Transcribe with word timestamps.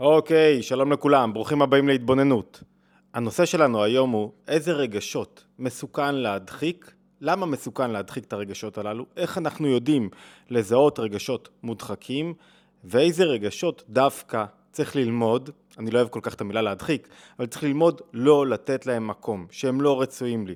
אוקיי, 0.00 0.62
שלום 0.62 0.92
לכולם, 0.92 1.32
ברוכים 1.32 1.62
הבאים 1.62 1.88
להתבוננות. 1.88 2.62
הנושא 3.14 3.44
שלנו 3.44 3.82
היום 3.82 4.10
הוא 4.10 4.32
איזה 4.48 4.72
רגשות 4.72 5.44
מסוכן 5.58 6.14
להדחיק, 6.14 6.94
למה 7.20 7.46
מסוכן 7.46 7.90
להדחיק 7.90 8.24
את 8.24 8.32
הרגשות 8.32 8.78
הללו, 8.78 9.06
איך 9.16 9.38
אנחנו 9.38 9.68
יודעים 9.68 10.08
לזהות 10.50 10.98
רגשות 10.98 11.48
מודחקים, 11.62 12.34
ואיזה 12.84 13.24
רגשות 13.24 13.84
דווקא 13.88 14.44
צריך 14.72 14.96
ללמוד, 14.96 15.50
אני 15.78 15.90
לא 15.90 15.98
אוהב 15.98 16.08
כל 16.08 16.20
כך 16.22 16.34
את 16.34 16.40
המילה 16.40 16.62
להדחיק, 16.62 17.08
אבל 17.38 17.46
צריך 17.46 17.64
ללמוד 17.64 18.00
לא 18.12 18.46
לתת 18.46 18.86
להם 18.86 19.06
מקום, 19.06 19.46
שהם 19.50 19.80
לא 19.80 20.00
רצויים 20.00 20.46
לי. 20.46 20.54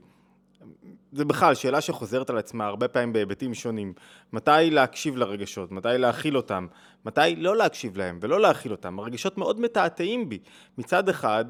זה 1.12 1.25
בכלל 1.25 1.55
שאלה 1.55 1.80
שחוזרת 1.80 2.30
על 2.30 2.39
עצמה 2.39 2.67
הרבה 2.67 2.89
פעמים 2.89 3.12
בהיבטים 3.12 3.55
שונים. 3.55 3.93
מתי 4.33 4.71
להקשיב 4.71 5.17
לרגשות, 5.17 5.73
מתי 5.73 5.89
להכיל 5.98 6.37
אותם, 6.37 6.67
מתי 7.05 7.37
לא 7.37 7.57
להקשיב 7.57 7.97
להם 7.97 8.19
ולא 8.23 8.41
להכיל 8.41 8.73
אותם. 8.73 8.98
הרגשות 8.98 9.39
מאוד 9.39 9.61
מתעתעים 9.61 10.29
בי. 10.29 10.39
מצד 10.79 11.09
אחד, 11.09 11.45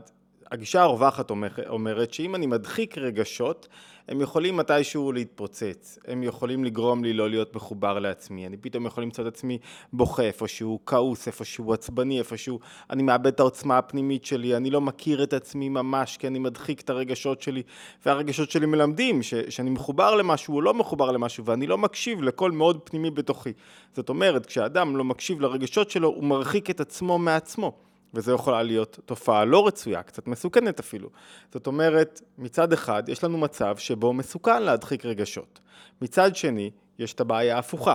הגישה 0.52 0.82
הרווחת 0.82 1.30
אומרת 1.68 2.14
שאם 2.14 2.34
אני 2.34 2.46
מדחיק 2.46 2.98
רגשות, 2.98 3.68
הם 4.08 4.20
יכולים 4.20 4.56
מתישהו 4.56 5.12
להתפוצץ, 5.12 5.98
הם 6.06 6.22
יכולים 6.22 6.64
לגרום 6.64 7.04
לי 7.04 7.12
לא 7.12 7.30
להיות 7.30 7.56
מחובר 7.56 7.98
לעצמי, 7.98 8.46
אני 8.46 8.56
פתאום 8.56 8.86
יכול 8.86 9.02
למצוא 9.02 9.28
את 9.28 9.34
עצמי 9.34 9.58
בוכה 9.92 10.22
איפשהו, 10.22 10.80
כעוס 10.86 11.26
איפשהו, 11.26 11.72
עצבני 11.72 12.18
איפשהו, 12.18 12.60
אני 12.90 13.02
מאבד 13.02 13.26
את 13.26 13.40
העוצמה 13.40 13.78
הפנימית 13.78 14.24
שלי, 14.24 14.56
אני 14.56 14.70
לא 14.70 14.80
מכיר 14.80 15.22
את 15.22 15.32
עצמי 15.32 15.68
ממש 15.68 16.16
כי 16.16 16.26
אני 16.26 16.38
מדחיק 16.38 16.80
את 16.80 16.90
הרגשות 16.90 17.42
שלי, 17.42 17.62
והרגשות 18.06 18.50
שלי 18.50 18.66
מלמדים 18.66 19.22
ש, 19.22 19.34
שאני 19.34 19.70
מחובר 19.70 20.14
למשהו 20.14 20.54
או 20.54 20.60
לא 20.60 20.74
מחובר 20.74 21.10
למשהו, 21.10 21.44
ואני 21.44 21.66
לא 21.66 21.78
מקשיב 21.78 22.22
לקול 22.22 22.50
מאוד 22.50 22.80
פנימי 22.84 23.10
בתוכי. 23.10 23.52
זאת 23.92 24.08
אומרת, 24.08 24.46
כשאדם 24.46 24.96
לא 24.96 25.04
מקשיב 25.04 25.40
לרגשות 25.40 25.90
שלו, 25.90 26.08
הוא 26.08 26.24
מרחיק 26.24 26.70
את 26.70 26.80
עצמו 26.80 27.18
מעצמו. 27.18 27.72
וזו 28.14 28.32
יכולה 28.32 28.62
להיות 28.62 28.98
תופעה 29.06 29.44
לא 29.44 29.66
רצויה, 29.66 30.02
קצת 30.02 30.26
מסוכנת 30.26 30.80
אפילו. 30.80 31.10
זאת 31.52 31.66
אומרת, 31.66 32.20
מצד 32.38 32.72
אחד 32.72 33.08
יש 33.08 33.24
לנו 33.24 33.38
מצב 33.38 33.76
שבו 33.76 34.12
מסוכן 34.12 34.62
להדחיק 34.62 35.04
רגשות. 35.04 35.60
מצד 36.02 36.36
שני, 36.36 36.70
יש 36.98 37.12
את 37.12 37.20
הבעיה 37.20 37.56
ההפוכה, 37.56 37.94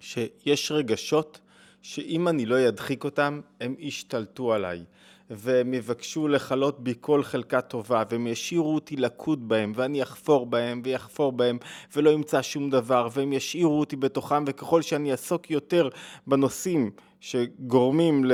שיש 0.00 0.72
רגשות 0.72 1.40
שאם 1.82 2.28
אני 2.28 2.46
לא 2.46 2.68
אדחיק 2.68 3.04
אותם, 3.04 3.40
הם 3.60 3.74
ישתלטו 3.78 4.52
עליי. 4.52 4.84
והם 5.30 5.74
יבקשו 5.74 6.28
לכלות 6.28 6.80
בי 6.80 6.94
כל 7.00 7.22
חלקה 7.22 7.60
טובה, 7.60 8.02
והם 8.10 8.26
ישאירו 8.26 8.74
אותי 8.74 8.96
לקוד 8.96 9.48
בהם, 9.48 9.72
ואני 9.74 10.02
אחפור 10.02 10.46
בהם 10.46 10.80
ויחפור 10.84 11.32
בהם, 11.32 11.58
ולא 11.96 12.14
אמצא 12.14 12.42
שום 12.42 12.70
דבר, 12.70 13.08
והם 13.12 13.32
ישאירו 13.32 13.80
אותי 13.80 13.96
בתוכם, 13.96 14.44
וככל 14.46 14.82
שאני 14.82 15.12
אעסוק 15.12 15.50
יותר 15.50 15.88
בנושאים 16.26 16.90
שגורמים 17.20 18.24
ל... 18.24 18.32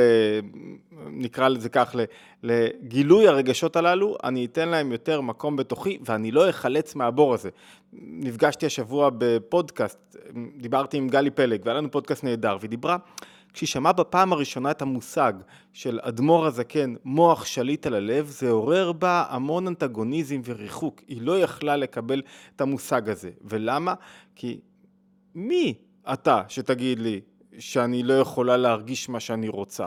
נקרא 1.07 1.49
לזה 1.49 1.69
כך, 1.69 1.95
לגילוי 2.43 3.29
הרגשות 3.29 3.77
הללו, 3.77 4.17
אני 4.25 4.45
אתן 4.45 4.69
להם 4.69 4.93
יותר 4.93 5.21
מקום 5.21 5.57
בתוכי 5.57 5.99
ואני 6.05 6.31
לא 6.31 6.51
אחלץ 6.51 6.95
מהבור 6.95 7.35
הזה. 7.35 7.51
נפגשתי 7.93 8.67
השבוע 8.67 9.11
בפודקאסט, 9.19 10.17
דיברתי 10.57 10.97
עם 10.97 11.09
גלי 11.09 11.31
פלג 11.31 11.61
והיה 11.65 11.79
לנו 11.79 11.91
פודקאסט 11.91 12.25
נהדר, 12.25 12.57
והיא 12.61 12.71
דיברה, 12.71 12.97
כשהיא 13.55 13.67
שמעה 13.67 13.93
בפעם 13.93 14.33
הראשונה 14.33 14.71
את 14.71 14.83
המושג 14.83 15.33
של 15.73 16.01
אדמו"ר 16.03 16.47
הזקן, 16.47 16.95
מוח 17.05 17.45
שליט 17.45 17.87
על 17.87 17.95
הלב, 17.95 18.27
זה 18.27 18.51
עורר 18.51 18.93
בה 18.93 19.25
המון 19.29 19.67
אנטגוניזם 19.67 20.41
וריחוק. 20.45 21.01
היא 21.09 21.23
לא 21.23 21.41
יכלה 21.41 21.77
לקבל 21.77 22.23
את 22.57 22.61
המושג 22.61 23.09
הזה. 23.09 23.31
ולמה? 23.45 23.95
כי 24.35 24.61
מי 25.35 25.75
אתה 26.13 26.43
שתגיד 26.49 26.99
לי 26.99 27.21
שאני 27.59 28.03
לא 28.03 28.15
יכולה 28.15 28.57
להרגיש 28.57 29.09
מה 29.09 29.21
שאני 29.21 29.49
רוצה. 29.49 29.87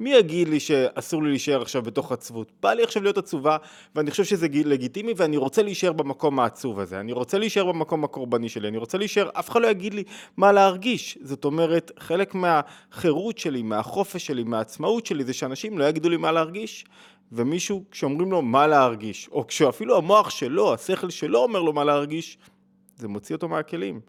מי 0.00 0.10
יגיד 0.10 0.48
לי 0.48 0.60
שאסור 0.60 1.22
לי 1.22 1.28
להישאר 1.28 1.62
עכשיו 1.62 1.82
בתוך 1.82 2.12
עצבות? 2.12 2.52
בא 2.62 2.72
לי 2.72 2.82
עכשיו 2.82 3.02
להיות 3.02 3.18
עצובה 3.18 3.56
ואני 3.94 4.10
חושב 4.10 4.24
שזה 4.24 4.46
לגיטימי 4.64 5.12
ואני 5.16 5.36
רוצה 5.36 5.62
להישאר 5.62 5.92
במקום 5.92 6.40
העצוב 6.40 6.80
הזה, 6.80 7.00
אני 7.00 7.12
רוצה 7.12 7.38
להישאר 7.38 7.64
במקום 7.64 8.04
הקורבני 8.04 8.48
שלי, 8.48 8.68
אני 8.68 8.78
רוצה 8.78 8.98
להישאר, 8.98 9.28
אף 9.32 9.50
אחד 9.50 9.62
לא 9.62 9.66
יגיד 9.66 9.94
לי 9.94 10.04
מה 10.36 10.52
להרגיש. 10.52 11.18
זאת 11.22 11.44
אומרת, 11.44 11.90
חלק 11.98 12.34
מהחירות 12.34 13.38
שלי, 13.38 13.62
מהחופש 13.62 14.26
שלי, 14.26 14.42
מהעצמאות 14.42 15.06
שלי, 15.06 15.24
זה 15.24 15.32
שאנשים 15.32 15.78
לא 15.78 15.84
יגידו 15.84 16.08
לי 16.08 16.16
מה 16.16 16.32
להרגיש. 16.32 16.84
ומישהו, 17.32 17.84
כשאומרים 17.90 18.30
לו 18.30 18.42
מה 18.42 18.66
להרגיש, 18.66 19.28
או 19.32 19.46
כשאפילו 19.46 19.96
המוח 19.96 20.30
שלו, 20.30 20.74
השכל 20.74 21.10
שלו 21.10 21.38
אומר 21.38 21.62
לו 21.62 21.72
מה 21.72 21.84
להרגיש, 21.84 22.38
זה 22.96 23.08
מוציא 23.08 23.34
אותו 23.34 23.48
מהכלים. 23.48 24.00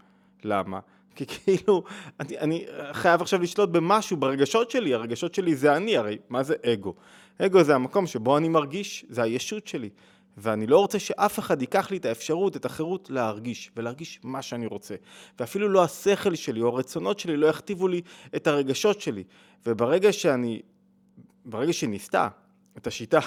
למה? 0.44 0.80
כי 1.18 1.26
כאילו, 1.26 1.84
אני, 2.20 2.40
אני 2.40 2.66
חייב 2.92 3.22
עכשיו 3.22 3.42
לשלוט 3.42 3.70
במשהו, 3.70 4.18
ברגשות 4.18 4.72
שלי, 4.72 4.94
הרגשות 4.94 5.36
שלי 5.36 5.56
זה 5.56 5.76
אני, 5.76 5.98
הרי 5.98 6.18
מה 6.30 6.44
זה 6.44 6.56
אגו? 6.66 6.94
אגו 7.38 7.64
זה 7.64 7.76
המקום 7.76 8.08
שבו 8.08 8.38
אני 8.38 8.50
מרגיש, 8.50 9.06
זה 9.10 9.24
הישות 9.24 9.68
שלי. 9.68 9.90
ואני 10.38 10.68
לא 10.68 10.80
רוצה 10.80 11.00
שאף 11.00 11.40
אחד 11.40 11.62
ייקח 11.62 11.92
לי 11.92 11.98
את 11.98 12.06
האפשרות, 12.06 12.56
את 12.56 12.66
החירות 12.66 13.10
להרגיש, 13.10 13.72
ולהרגיש 13.76 14.20
מה 14.24 14.42
שאני 14.42 14.68
רוצה. 14.68 14.96
ואפילו 15.40 15.70
לא 15.70 15.84
השכל 15.84 16.36
שלי 16.36 16.62
או 16.62 16.68
הרצונות 16.68 17.20
שלי 17.20 17.38
לא 17.38 17.48
יכתיבו 17.48 17.88
לי 17.88 18.02
את 18.36 18.48
הרגשות 18.48 19.02
שלי. 19.02 19.24
וברגע 19.66 20.14
שאני, 20.14 20.62
ברגע 21.46 21.74
שניסתה 21.74 22.28
את 22.78 22.88
השיטה, 22.88 23.20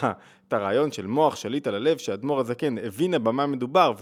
את 0.49 0.53
הרעיון 0.53 0.93
של 0.93 1.06
מוח 1.06 1.37
שליט 1.37 1.66
על 1.66 1.75
הלב, 1.75 1.99
שהאדמו"ר 1.99 2.41
הזקן 2.41 2.78
הבינה 2.78 3.19
במה 3.19 3.47
מדובר 3.47 3.93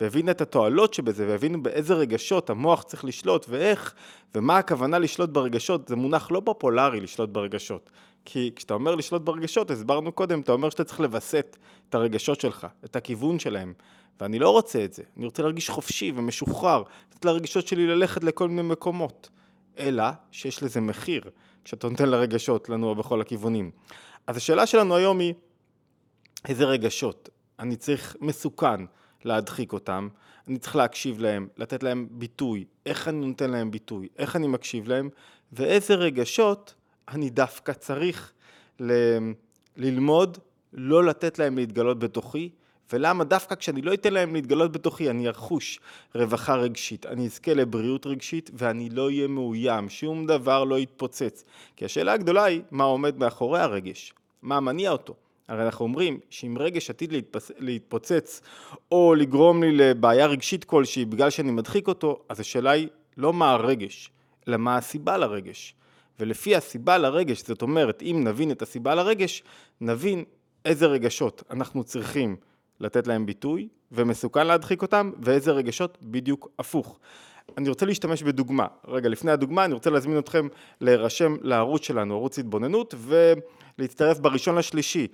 והבינה 0.00 0.30
את 0.30 0.40
התועלות 0.40 0.94
שבזה 0.94 1.26
והבינה 1.28 1.58
באיזה 1.58 1.94
רגשות 1.94 2.50
המוח 2.50 2.82
צריך 2.82 3.04
לשלוט 3.04 3.46
ואיך 3.48 3.94
ומה 4.34 4.58
הכוונה 4.58 4.98
לשלוט 4.98 5.30
ברגשות, 5.30 5.88
זה 5.88 5.96
מונח 5.96 6.30
לא 6.30 6.42
פופולרי 6.44 7.00
לשלוט 7.00 7.30
ברגשות. 7.30 7.90
כי 8.24 8.52
כשאתה 8.56 8.74
אומר 8.74 8.94
לשלוט 8.94 9.22
ברגשות, 9.22 9.70
הסברנו 9.70 10.12
קודם, 10.12 10.40
אתה 10.40 10.52
אומר 10.52 10.70
שאתה 10.70 10.84
צריך 10.84 11.00
לווסת 11.00 11.56
את 11.88 11.94
הרגשות 11.94 12.40
שלך, 12.40 12.66
את 12.84 12.96
הכיוון 12.96 13.38
שלהם. 13.38 13.72
ואני 14.20 14.38
לא 14.38 14.50
רוצה 14.50 14.84
את 14.84 14.92
זה, 14.92 15.02
אני 15.16 15.24
רוצה 15.24 15.42
להרגיש 15.42 15.70
חופשי 15.70 16.12
ומשוחרר, 16.16 16.82
לתת 17.12 17.24
לרגשות 17.24 17.66
שלי 17.66 17.86
ללכת 17.86 18.24
לכל 18.24 18.48
מיני 18.48 18.62
מקומות. 18.62 19.28
אלא 19.78 20.04
שיש 20.30 20.62
לזה 20.62 20.80
מחיר, 20.80 21.22
כשאתה 21.64 21.88
נותן 21.88 22.08
לרגשות 22.08 22.68
לנוע 22.68 22.94
בכל 22.94 23.20
הכיוונים. 23.20 23.70
אז 24.26 24.36
השאלה 24.36 24.66
שלנו 24.66 24.96
היום 24.96 25.18
היא, 25.18 25.34
איזה 26.48 26.64
רגשות? 26.64 27.28
אני 27.58 27.76
צריך 27.76 28.16
מסוכן 28.20 28.80
להדחיק 29.24 29.72
אותם, 29.72 30.08
אני 30.48 30.58
צריך 30.58 30.76
להקשיב 30.76 31.18
להם, 31.20 31.48
לתת 31.56 31.82
להם 31.82 32.08
ביטוי, 32.10 32.64
איך 32.86 33.08
אני 33.08 33.26
נותן 33.26 33.50
להם 33.50 33.70
ביטוי, 33.70 34.08
איך 34.18 34.36
אני 34.36 34.46
מקשיב 34.46 34.88
להם, 34.88 35.08
ואיזה 35.52 35.94
רגשות 35.94 36.74
אני 37.08 37.30
דווקא 37.30 37.72
צריך 37.72 38.32
ל- 38.80 39.32
ללמוד 39.76 40.38
לא 40.72 41.04
לתת 41.04 41.38
להם 41.38 41.56
להתגלות 41.56 41.98
בתוכי, 41.98 42.50
ולמה 42.92 43.24
דווקא 43.24 43.54
כשאני 43.54 43.82
לא 43.82 43.94
אתן 43.94 44.12
להם 44.12 44.34
להתגלות 44.34 44.72
בתוכי 44.72 45.10
אני 45.10 45.28
ארחוש 45.28 45.80
רווחה 46.14 46.56
רגשית, 46.56 47.06
אני 47.06 47.26
אזכה 47.26 47.54
לבריאות 47.54 48.06
רגשית 48.06 48.50
ואני 48.54 48.90
לא 48.90 49.06
אהיה 49.06 49.26
מאוים, 49.26 49.88
שום 49.88 50.26
דבר 50.26 50.64
לא 50.64 50.78
יתפוצץ. 50.78 51.44
כי 51.76 51.84
השאלה 51.84 52.12
הגדולה 52.12 52.44
היא 52.44 52.62
מה 52.70 52.84
עומד 52.84 53.18
מאחורי 53.18 53.60
הרגש, 53.60 54.14
מה 54.42 54.60
מניע 54.60 54.90
אותו. 54.90 55.14
הרי 55.48 55.64
אנחנו 55.64 55.84
אומרים 55.84 56.20
שאם 56.30 56.56
רגש 56.58 56.90
עתיד 56.90 57.12
להתפס... 57.12 57.50
להתפוצץ 57.58 58.40
או 58.92 59.14
לגרום 59.14 59.62
לי 59.62 59.72
לבעיה 59.72 60.26
רגשית 60.26 60.64
כלשהי 60.64 61.04
בגלל 61.04 61.30
שאני 61.30 61.50
מדחיק 61.50 61.88
אותו, 61.88 62.22
אז 62.28 62.40
השאלה 62.40 62.70
היא 62.70 62.88
לא 63.16 63.32
מה 63.32 63.50
הרגש, 63.50 64.10
אלא 64.48 64.56
מה 64.56 64.76
הסיבה 64.76 65.16
לרגש. 65.16 65.74
ולפי 66.20 66.56
הסיבה 66.56 66.98
לרגש, 66.98 67.42
זאת 67.42 67.62
אומרת, 67.62 68.02
אם 68.02 68.20
נבין 68.24 68.50
את 68.50 68.62
הסיבה 68.62 68.94
לרגש, 68.94 69.42
נבין 69.80 70.24
איזה 70.64 70.86
רגשות 70.86 71.42
אנחנו 71.50 71.84
צריכים 71.84 72.36
לתת 72.80 73.06
להם 73.06 73.26
ביטוי 73.26 73.68
ומסוכן 73.92 74.46
להדחיק 74.46 74.82
אותם, 74.82 75.10
ואיזה 75.22 75.52
רגשות 75.52 75.98
בדיוק 76.02 76.48
הפוך. 76.58 76.98
אני 77.58 77.68
רוצה 77.68 77.86
להשתמש 77.86 78.22
בדוגמה. 78.22 78.66
רגע, 78.88 79.08
לפני 79.08 79.30
הדוגמה 79.30 79.64
אני 79.64 79.74
רוצה 79.74 79.90
להזמין 79.90 80.18
אתכם 80.18 80.48
להירשם 80.80 81.36
לערוץ 81.42 81.82
שלנו, 81.82 82.14
ערוץ 82.14 82.38
התבוננות, 82.38 82.94
ולהצטרף 83.78 84.18
בראשון 84.18 84.58
לשלישי 84.58 85.06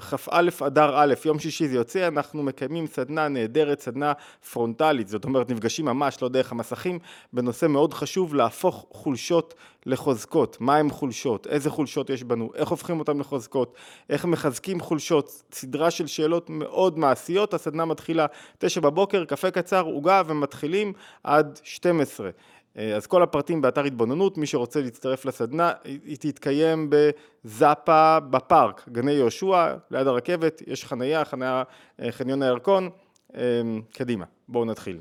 כ"א 0.00 0.48
אדר 0.66 0.92
א', 0.96 1.14
יום 1.24 1.38
שישי 1.38 1.68
זה 1.68 1.76
יוצא, 1.76 2.08
אנחנו 2.08 2.42
מקיימים 2.42 2.86
סדנה 2.86 3.28
נהדרת, 3.28 3.80
סדנה 3.80 4.12
פרונטלית, 4.52 5.08
זאת 5.08 5.24
אומרת 5.24 5.50
נפגשים 5.50 5.84
ממש 5.84 6.22
לא 6.22 6.28
דרך 6.28 6.52
המסכים, 6.52 6.98
בנושא 7.32 7.66
מאוד 7.66 7.94
חשוב 7.94 8.34
להפוך 8.34 8.86
חולשות 8.90 9.54
לחוזקות, 9.86 10.56
מה 10.60 10.76
הם 10.76 10.90
חולשות, 10.90 11.46
איזה 11.46 11.70
חולשות 11.70 12.10
יש 12.10 12.24
בנו, 12.24 12.50
איך 12.54 12.68
הופכים 12.68 12.98
אותם 12.98 13.20
לחוזקות, 13.20 13.74
איך 14.10 14.24
מחזקים 14.24 14.80
חולשות, 14.80 15.42
סדרה 15.52 15.90
של 15.90 16.06
שאלות 16.06 16.50
מאוד 16.50 16.98
מעשיות, 16.98 17.54
הסדנה 17.54 17.84
מתחילה 17.84 18.26
תשע 18.58 18.80
בבוקר, 18.80 19.24
קפה 19.24 19.50
קצר, 19.50 19.80
עוגה 19.80 20.22
ומתחילים 20.26 20.92
עד 21.24 21.60
12. 21.62 22.30
אה, 22.78 22.96
אז 22.96 23.06
כל 23.06 23.22
הפרטים 23.22 23.60
באתר 23.60 23.84
התבוננות, 23.84 24.38
מי 24.38 24.46
שרוצה 24.46 24.80
להצטרף 24.80 25.24
לסדנה, 25.24 25.72
היא 25.84 26.16
תתקיים 26.16 26.90
בזאפה 26.90 28.20
בפארק, 28.20 28.88
גני 28.88 29.12
יהושע, 29.12 29.74
ליד 29.90 30.06
הרכבת, 30.06 30.62
יש 30.66 30.84
חנייה, 30.84 31.24
חניה, 31.24 31.62
אה, 32.00 32.12
חניון 32.12 32.42
הירקון, 32.42 32.90
אה, 33.36 33.60
קדימה, 33.92 34.24
בואו 34.48 34.64
נתחיל. 34.64 35.00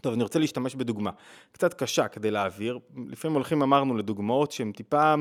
טוב, 0.00 0.12
אני 0.12 0.22
רוצה 0.22 0.38
להשתמש 0.38 0.74
בדוגמה 0.74 1.10
קצת 1.52 1.74
קשה 1.74 2.08
כדי 2.08 2.30
להעביר, 2.30 2.78
לפעמים 3.08 3.34
הולכים 3.34 3.62
אמרנו 3.62 3.96
לדוגמאות 3.96 4.52
שהן 4.52 4.72
טיפה 4.72 5.14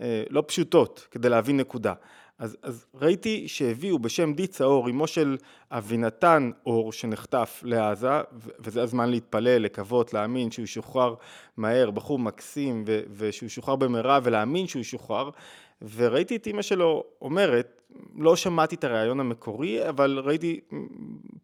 אה, 0.00 0.22
לא 0.30 0.44
פשוטות 0.46 1.06
כדי 1.10 1.28
להבין 1.28 1.56
נקודה. 1.56 1.94
אז, 2.40 2.56
אז 2.62 2.86
ראיתי 2.94 3.48
שהביאו 3.48 3.98
בשם 3.98 4.32
דיצה 4.32 4.64
אור, 4.64 4.90
אמו 4.90 5.06
של 5.06 5.36
אבינתן 5.70 6.50
אור 6.66 6.92
שנחטף 6.92 7.60
לעזה, 7.64 8.10
וזה 8.60 8.82
הזמן 8.82 9.10
להתפלל, 9.10 9.62
לקוות, 9.62 10.14
להאמין 10.14 10.50
שהוא 10.50 10.62
ישוחרר 10.64 11.14
מהר, 11.56 11.90
בחור 11.90 12.18
מקסים, 12.18 12.84
ו, 12.86 13.00
ושהוא 13.16 13.46
ישוחרר 13.46 13.76
במהרה, 13.76 14.18
ולהאמין 14.22 14.66
שהוא 14.66 14.80
ישוחרר. 14.80 15.30
וראיתי 15.94 16.36
את 16.36 16.46
אימא 16.46 16.62
שלו 16.62 17.04
אומרת, 17.22 17.82
לא 18.16 18.36
שמעתי 18.36 18.74
את 18.74 18.84
הריאיון 18.84 19.20
המקורי, 19.20 19.88
אבל 19.88 20.18
ראיתי 20.24 20.60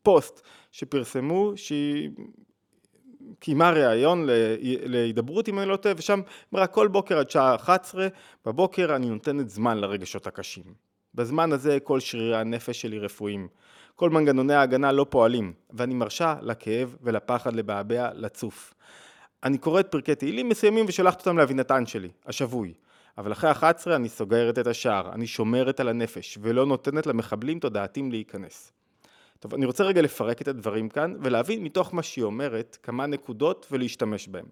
פוסט 0.03 0.41
שפרסמו 0.73 1.53
שהיא 1.57 2.11
קיימה 3.39 3.71
ראיון 3.71 4.27
להידברות 4.63 5.49
אם 5.49 5.59
אני 5.59 5.69
לא 5.69 5.77
טועה, 5.77 5.95
ושם 5.99 6.21
אמרה 6.55 6.67
כל 6.67 6.89
בוקר 6.89 7.19
עד 7.19 7.31
שעה 7.31 7.55
11 7.55 8.09
בבוקר 8.47 8.97
אני 8.97 9.11
נותנת 9.11 9.51
זמן 9.51 9.79
לרגשות 9.79 10.27
הקשים. 10.27 10.86
בזמן 11.17 11.53
הזה 11.53 11.79
כל 11.81 12.01
שרירי 12.01 12.37
הנפש 12.37 12.81
שלי 12.81 12.99
רפואיים. 12.99 13.49
כל 13.95 14.11
מנגנוני 14.11 14.55
ההגנה 14.55 14.93
לא 14.93 15.07
פועלים, 15.11 15.53
ואני 15.71 15.95
מרשה 15.95 16.37
לכאב 16.43 16.97
ולפחד 17.03 17.55
לבעבע 17.55 18.11
לצוף. 18.15 18.75
אני 19.43 19.59
קוראת 19.59 19.87
פרקי 19.91 20.15
תהילים 20.15 20.49
מסוימים 20.49 20.85
ושולחת 20.89 21.19
אותם 21.19 21.39
לאבינתן 21.39 21.87
שלי, 21.87 22.09
השבוי. 22.27 22.75
אבל 23.19 23.33
אחרי 23.33 23.51
11 23.51 23.97
אני 23.97 24.09
סוגרת 24.09 24.59
את 24.59 24.67
השער, 24.67 25.13
אני 25.13 25.27
שומרת 25.27 25.81
על 25.81 25.89
הנפש, 25.89 26.39
ולא 26.41 26.67
נותנת 26.67 27.07
למחבלים 27.07 27.59
תודעתיים 27.59 28.11
להיכנס. 28.11 28.73
טוב, 29.41 29.55
אני 29.55 29.67
רוצה 29.67 29.85
רגע 29.85 30.03
לפרק 30.03 30.43
את 30.43 30.49
הדברים 30.49 30.89
כאן, 30.89 31.15
ולהבין 31.21 31.63
מתוך 31.63 31.95
מה 31.95 32.03
שהיא 32.03 32.25
אומרת 32.25 32.79
כמה 32.83 33.07
נקודות 33.07 33.67
ולהשתמש 33.71 34.29
בהן. 34.29 34.45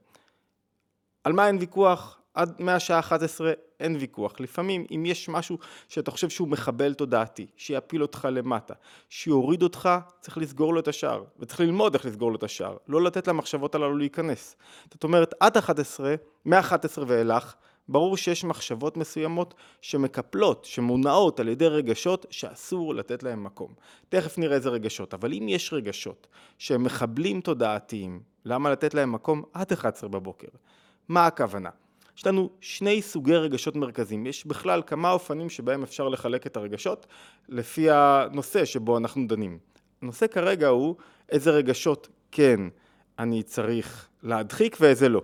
על 1.25 1.32
מה 1.32 1.46
אין 1.46 1.56
ויכוח? 1.60 2.20
עד 2.34 2.54
מהשעה 2.58 2.98
11 2.98 3.52
אין 3.81 3.96
ויכוח. 4.00 4.40
לפעמים 4.40 4.86
אם 4.90 5.06
יש 5.06 5.28
משהו 5.28 5.58
שאתה 5.88 6.10
חושב 6.10 6.28
שהוא 6.28 6.48
מחבל 6.48 6.94
תודעתי, 6.94 7.46
שיפיל 7.56 8.02
אותך 8.02 8.28
למטה, 8.32 8.75
שיוריד 9.08 9.62
אותך, 9.62 9.88
צריך 10.20 10.38
לסגור 10.38 10.75
לו 10.75 10.81
את 10.81 10.88
השער, 10.88 11.25
וצריך 11.38 11.60
ללמוד 11.60 11.94
איך 11.94 12.06
לסגור 12.06 12.31
לו 12.31 12.36
את 12.36 12.42
השער, 12.42 12.76
לא 12.88 13.02
לתת 13.02 13.28
למחשבות 13.28 13.75
הללו 13.75 13.96
להיכנס. 13.96 14.56
זאת 14.92 15.04
אומרת, 15.04 15.34
עד 15.40 15.56
11, 15.56 16.14
מ-11 16.44 16.98
ואילך, 17.06 17.54
ברור 17.88 18.16
שיש 18.16 18.44
מחשבות 18.44 18.96
מסוימות 18.96 19.54
שמקפלות, 19.81 20.64
שמונעות 20.64 21.40
על 21.40 21.48
ידי 21.48 21.69
רגשות 21.69 22.26
שאסור 22.31 22.94
לתת 22.94 23.22
להם 23.22 23.44
מקום. 23.44 23.75
תכף 24.08 24.38
נראה 24.38 24.56
איזה 24.56 24.69
רגשות, 24.69 25.14
אבל 25.14 25.32
אם 25.32 25.46
יש 25.48 25.72
רגשות 25.72 26.26
שהם 26.58 26.84
מחבלים 26.84 27.40
תודעתיים, 27.40 28.20
למה 28.44 28.70
לתת 28.70 28.94
להם 28.94 29.12
מקום 29.12 29.42
עד 29.52 29.72
11 29.72 30.08
בבוקר? 30.08 30.48
מה 31.08 31.26
הכוונה? 31.26 31.70
יש 32.16 32.26
לנו 32.26 32.50
שני 32.61 33.02
סוגי 33.02 33.37
רגשות 33.37 33.76
מרכזיים, 33.76 34.26
יש 34.26 34.46
בכלל 34.46 34.82
כמה 34.87 35.11
אופנים 35.11 35.50
שבהם 35.50 35.82
אפשר 35.82 36.08
לחלק 36.08 36.46
את 36.46 36.56
הרגשות 36.56 37.06
לפי 37.49 37.90
הנושא 37.90 38.64
שבו 38.64 38.99
אנחנו 38.99 39.26
דנים. 39.28 39.58
הנושא 40.02 40.26
כרגע 40.26 40.69
הוא 40.69 40.96
איזה 41.28 41.50
רגשות 41.50 42.08
כן 42.32 42.61
אני 43.19 43.43
צריך 43.43 44.08
להדחיק 44.22 44.76
ואיזה 44.81 45.08
לא. 45.08 45.22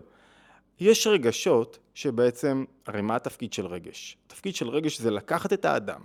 יש 0.81 1.07
רגשות 1.07 1.79
שבעצם, 1.95 2.65
הרי 2.87 3.03
מה 3.03 3.17
התפקיד 3.17 3.53
של 3.53 3.67
רגש? 3.67 4.17
התפקיד 4.27 4.55
של 4.55 4.69
רגש 4.69 5.01
זה 5.01 5.11
לקחת 5.11 5.53
את 5.53 5.65
האדם 5.65 6.01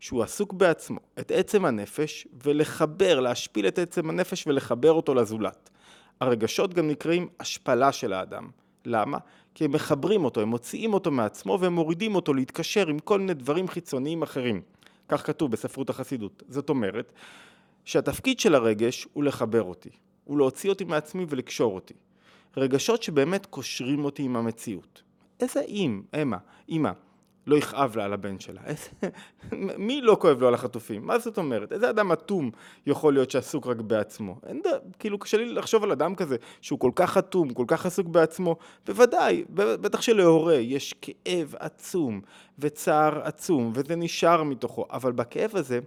שהוא 0.00 0.22
עסוק 0.22 0.52
בעצמו, 0.52 1.00
את 1.18 1.32
עצם 1.34 1.64
הנפש, 1.64 2.26
ולחבר, 2.44 3.20
להשפיל 3.20 3.68
את 3.68 3.78
עצם 3.78 4.10
הנפש 4.10 4.46
ולחבר 4.46 4.92
אותו 4.92 5.14
לזולת. 5.14 5.70
הרגשות 6.20 6.74
גם 6.74 6.88
נקראים 6.88 7.28
השפלה 7.40 7.92
של 7.92 8.12
האדם. 8.12 8.50
למה? 8.86 9.18
כי 9.54 9.64
הם 9.64 9.72
מחברים 9.72 10.24
אותו, 10.24 10.40
הם 10.40 10.48
מוציאים 10.48 10.94
אותו 10.94 11.10
מעצמו 11.10 11.58
והם 11.60 11.72
מורידים 11.72 12.14
אותו 12.14 12.34
להתקשר 12.34 12.88
עם 12.88 12.98
כל 12.98 13.18
מיני 13.18 13.34
דברים 13.34 13.68
חיצוניים 13.68 14.22
אחרים. 14.22 14.62
כך 15.08 15.26
כתוב 15.26 15.50
בספרות 15.50 15.90
החסידות. 15.90 16.42
זאת 16.48 16.68
אומרת 16.68 17.12
שהתפקיד 17.84 18.40
של 18.40 18.54
הרגש 18.54 19.06
הוא 19.12 19.24
לחבר 19.24 19.62
אותי, 19.62 19.90
הוא 20.24 20.38
להוציא 20.38 20.70
אותי 20.70 20.84
מעצמי 20.84 21.26
ולקשור 21.28 21.74
אותי. 21.74 21.94
רגשות 22.56 23.02
שבאמת 23.02 23.46
קושרים 23.46 24.04
אותי 24.04 24.22
עם 24.22 24.36
המציאות. 24.36 25.02
איזה 25.40 25.60
אם, 25.68 26.02
אמה, 26.22 26.36
אמא, 26.68 26.90
לא 27.46 27.56
יכאב 27.56 27.96
לה 27.96 28.04
על 28.04 28.12
הבן 28.12 28.38
שלה? 28.38 28.60
מי 29.78 30.00
לא 30.00 30.16
כואב 30.20 30.40
לו 30.40 30.48
על 30.48 30.54
החטופים? 30.54 31.06
מה 31.06 31.18
זאת 31.18 31.38
אומרת? 31.38 31.72
איזה 31.72 31.90
אדם 31.90 32.12
אטום 32.12 32.50
יכול 32.86 33.12
להיות 33.12 33.30
שעסוק 33.30 33.66
רק 33.66 33.76
בעצמו? 33.76 34.40
אין 34.46 34.62
ד... 34.64 34.66
כאילו 34.98 35.18
קשה 35.18 35.36
לי 35.36 35.46
לחשוב 35.46 35.84
על 35.84 35.92
אדם 35.92 36.14
כזה 36.14 36.36
שהוא 36.60 36.78
כל 36.78 36.90
כך 36.94 37.16
אטום, 37.16 37.54
כל 37.54 37.64
כך 37.66 37.86
עסוק 37.86 38.06
בעצמו. 38.06 38.56
בוודאי, 38.86 39.44
בטח 39.54 40.00
שלהורה 40.00 40.54
יש 40.54 40.94
כאב 41.02 41.54
עצום 41.58 42.20
וצער 42.58 43.20
עצום 43.22 43.72
וזה 43.74 43.96
נשאר 43.96 44.42
מתוכו, 44.42 44.86
אבל 44.90 45.12
בכאב 45.12 45.50
הזה 45.54 45.80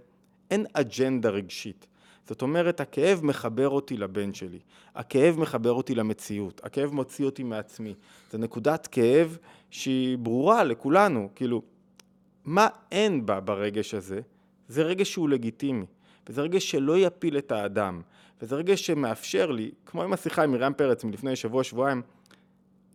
אין 0.50 0.66
אג'נדה 0.72 1.28
רגשית. 1.28 1.86
זאת 2.28 2.42
אומרת, 2.42 2.80
הכאב 2.80 3.24
מחבר 3.24 3.68
אותי 3.68 3.96
לבן 3.96 4.34
שלי, 4.34 4.58
הכאב 4.94 5.38
מחבר 5.38 5.72
אותי 5.72 5.94
למציאות, 5.94 6.60
הכאב 6.64 6.94
מוציא 6.94 7.24
אותי 7.24 7.42
מעצמי. 7.42 7.94
זו 8.32 8.38
נקודת 8.38 8.86
כאב 8.86 9.38
שהיא 9.70 10.18
ברורה 10.18 10.64
לכולנו, 10.64 11.28
כאילו, 11.34 11.62
מה 12.44 12.68
אין 12.92 13.26
בה 13.26 13.40
ברגש 13.40 13.94
הזה? 13.94 14.20
זה 14.68 14.82
רגש 14.82 15.12
שהוא 15.12 15.28
לגיטימי, 15.28 15.86
וזה 16.28 16.42
רגש 16.42 16.70
שלא 16.70 16.98
יפיל 16.98 17.38
את 17.38 17.52
האדם, 17.52 18.00
וזה 18.42 18.56
רגש 18.56 18.86
שמאפשר 18.86 19.50
לי, 19.50 19.70
כמו 19.86 20.02
עם 20.02 20.12
השיחה 20.12 20.44
עם 20.44 20.52
מרים 20.52 20.74
פרץ 20.74 21.04
מלפני 21.04 21.36
שבוע-שבועיים, 21.36 22.02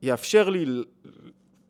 יאפשר 0.02 0.50
לי, 0.50 0.66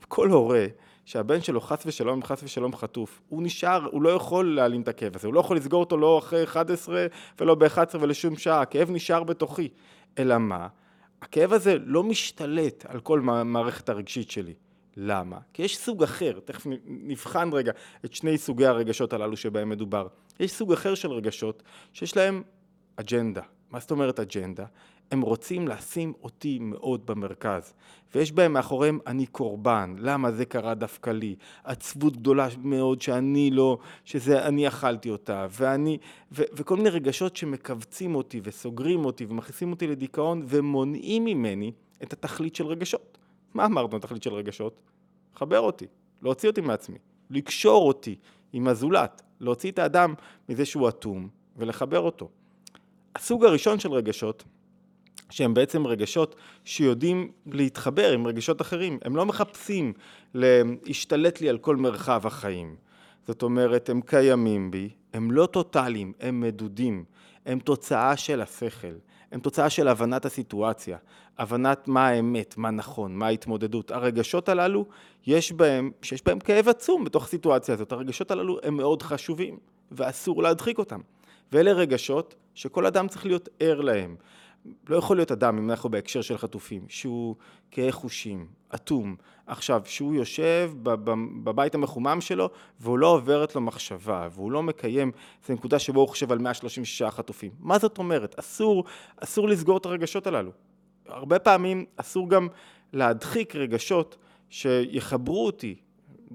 כל 0.08 0.30
הורה, 0.30 0.66
שהבן 1.06 1.42
שלו 1.42 1.62
חס 1.62 1.84
ושלום, 1.86 2.24
חס 2.24 2.44
ושלום 2.44 2.76
חטוף, 2.76 3.22
הוא 3.30 3.44
נשאר, 3.44 3.88
הוא 3.92 4.02
לא 4.02 4.10
יכול 4.10 4.56
להעלים 4.56 4.82
את 4.82 4.88
הכאב 4.88 5.16
הזה, 5.16 5.28
הוא 5.28 5.34
לא 5.34 5.40
יכול 5.40 5.58
לסגור 5.58 5.80
אותו 5.80 5.98
לא 5.98 6.20
אחרי 6.20 6.44
11 6.44 7.06
ולא 7.40 7.56
ב-11 7.56 7.98
ולשום 8.00 8.38
שעה, 8.38 8.62
הכאב 8.62 8.92
נשאר 8.92 9.24
בתוכי. 9.24 9.70
אלא 10.20 10.38
מה? 10.38 10.68
הכאב 11.22 11.54
הזה 11.54 11.78
לא 11.86 12.04
משתלט 12.04 12.86
על 12.88 13.00
כל 13.00 13.20
מערכת 13.22 13.90
הרגשית 13.90 14.32
שלי. 14.32 14.54
למה? 14.98 15.38
כי 15.54 15.64
יש 15.64 15.78
סוג 15.78 16.04
אחר, 16.04 16.40
תכף 16.46 16.64
נבחן 16.86 17.50
רגע 17.54 17.72
את 18.06 18.14
שני 18.14 18.38
סוגי 18.38 18.66
הרגשות 18.66 19.14
הללו 19.14 19.38
שבהם 19.38 19.70
מדובר. 19.70 20.08
יש 20.40 20.52
סוג 20.52 20.74
אחר 20.74 20.96
של 20.96 21.12
רגשות 21.12 21.64
שיש 21.94 22.18
להם 22.18 22.44
אג'נדה. 22.96 23.42
מה 23.72 23.80
זאת 23.80 23.92
אומרת 23.92 24.20
אג'נדה? 24.20 24.66
הם 25.12 25.22
רוצים 25.22 25.68
לשים 25.68 26.14
אותי 26.24 26.60
מאוד 26.62 27.06
במרכז, 27.06 27.74
ויש 28.16 28.32
בהם 28.32 28.54
מאחוריהם 28.54 29.00
אני 29.08 29.26
קורבן, 29.26 29.96
למה 30.00 30.32
זה 30.32 30.46
קרה 30.46 30.74
דווקא 30.74 31.10
לי, 31.10 31.36
עצבות 31.64 32.18
גדולה 32.18 32.48
מאוד 32.64 33.02
שאני 33.02 33.52
לא, 33.52 33.78
שזה 34.06 34.46
אני 34.46 34.68
אכלתי 34.68 35.10
אותה, 35.10 35.48
ואני, 35.50 35.98
ו, 36.32 36.42
וכל 36.54 36.78
מיני 36.78 36.90
רגשות 36.90 37.36
שמכווצים 37.36 38.16
אותי 38.16 38.42
וסוגרים 38.44 39.06
אותי 39.06 39.26
ומכניסים 39.30 39.72
אותי 39.72 39.88
לדיכאון 39.88 40.42
ומונעים 40.46 41.26
ממני 41.26 41.72
את 42.04 42.14
התכלית 42.14 42.56
של 42.56 42.66
רגשות. 42.66 43.18
מה 43.54 43.66
אמרנו 43.66 43.98
התכלית 43.98 44.24
של 44.24 44.34
רגשות? 44.34 44.82
לחבר 45.36 45.60
אותי, 45.60 45.86
להוציא 46.22 46.50
אותי 46.50 46.62
מעצמי, 46.62 46.98
לקשור 47.30 47.88
אותי 47.88 48.16
עם 48.54 48.68
הזולת, 48.68 49.22
להוציא 49.40 49.72
את 49.72 49.80
האדם 49.80 50.14
מזה 50.50 50.66
שהוא 50.66 50.90
אטום 50.90 51.30
ולחבר 51.58 52.00
אותו. 52.00 52.30
הסוג 53.16 53.46
הראשון 53.46 53.80
של 53.80 53.92
רגשות 53.92 54.44
שהם 55.34 55.54
בעצם 55.54 55.88
רגשות 55.88 56.36
שיודעים 56.64 57.32
להתחבר 57.46 58.12
עם 58.12 58.28
רגשות 58.28 58.62
אחרים, 58.62 59.00
הם 59.06 59.16
לא 59.16 59.26
מחפשים 59.26 59.94
להשתלט 60.34 61.42
לי 61.42 61.50
על 61.50 61.58
כל 61.58 61.76
מרחב 61.76 62.28
החיים. 62.28 62.76
זאת 63.28 63.44
אומרת, 63.44 63.90
הם 63.90 64.02
קיימים 64.02 64.72
בי, 64.72 64.90
הם 65.14 65.32
לא 65.32 65.46
טוטאליים, 65.46 66.14
הם 66.20 66.40
מדודים, 66.40 67.04
הם 67.46 67.60
תוצאה 67.60 68.18
של 68.18 68.42
השכל, 68.42 68.94
הם 69.32 69.40
תוצאה 69.40 69.70
של 69.70 69.88
הבנת 69.88 70.26
הסיטואציה, 70.26 70.98
הבנת 71.38 71.88
מה 71.88 72.08
האמת, 72.08 72.58
מה 72.58 72.72
נכון, 72.72 73.16
מה 73.16 73.28
ההתמודדות. 73.28 73.92
הרגשות 73.92 74.50
הללו, 74.50 74.86
יש 75.28 75.52
בהם, 75.52 75.92
שיש 76.02 76.24
בהם 76.26 76.40
כאב 76.40 76.70
עצום 76.70 77.04
בתוך 77.04 77.24
הסיטואציה 77.24 77.76
הזאת, 77.76 77.92
הרגשות 77.92 78.32
הללו 78.32 78.58
הם 78.64 78.78
מאוד 78.78 79.02
חשובים, 79.02 79.58
ואסור 79.92 80.44
להדחיק 80.44 80.78
אותם. 80.78 81.00
ואלה 81.52 81.74
רגשות 81.74 82.36
שכל 82.56 82.86
אדם 82.86 83.08
צריך 83.08 83.26
להיות 83.26 83.50
ער 83.60 83.82
להם. 83.82 84.16
לא 84.90 84.96
יכול 84.96 85.18
להיות 85.18 85.32
אדם, 85.32 85.58
אם 85.58 85.70
אנחנו 85.70 85.90
בהקשר 85.90 86.22
של 86.22 86.38
חטופים, 86.38 86.86
שהוא 86.88 87.36
כהה 87.72 87.92
חושים, 87.92 88.48
אטום, 88.76 89.16
עכשיו, 89.48 89.82
שהוא 89.86 90.16
יושב 90.16 90.72
בבית 91.44 91.76
המחומם 91.76 92.22
שלו 92.22 92.50
והוא 92.80 92.98
לא 92.98 93.08
עוברת 93.08 93.56
לו 93.56 93.62
מחשבה, 93.62 94.28
והוא 94.32 94.52
לא 94.52 94.64
מקיים, 94.64 95.12
זו 95.48 95.54
נקודה 95.54 95.80
שבו 95.80 96.00
הוא 96.00 96.08
חושב 96.08 96.32
על 96.32 96.38
136 96.38 97.02
חטופים. 97.02 97.52
מה 97.60 97.80
זאת 97.80 97.98
אומרת? 97.98 98.40
אסור, 98.40 98.84
אסור 99.18 99.50
לסגור 99.50 99.78
את 99.78 99.86
הרגשות 99.86 100.28
הללו. 100.28 100.52
הרבה 101.08 101.40
פעמים 101.40 101.86
אסור 101.96 102.30
גם 102.30 102.48
להדחיק 102.94 103.56
רגשות 103.56 104.18
שיחברו 104.50 105.46
אותי 105.46 105.76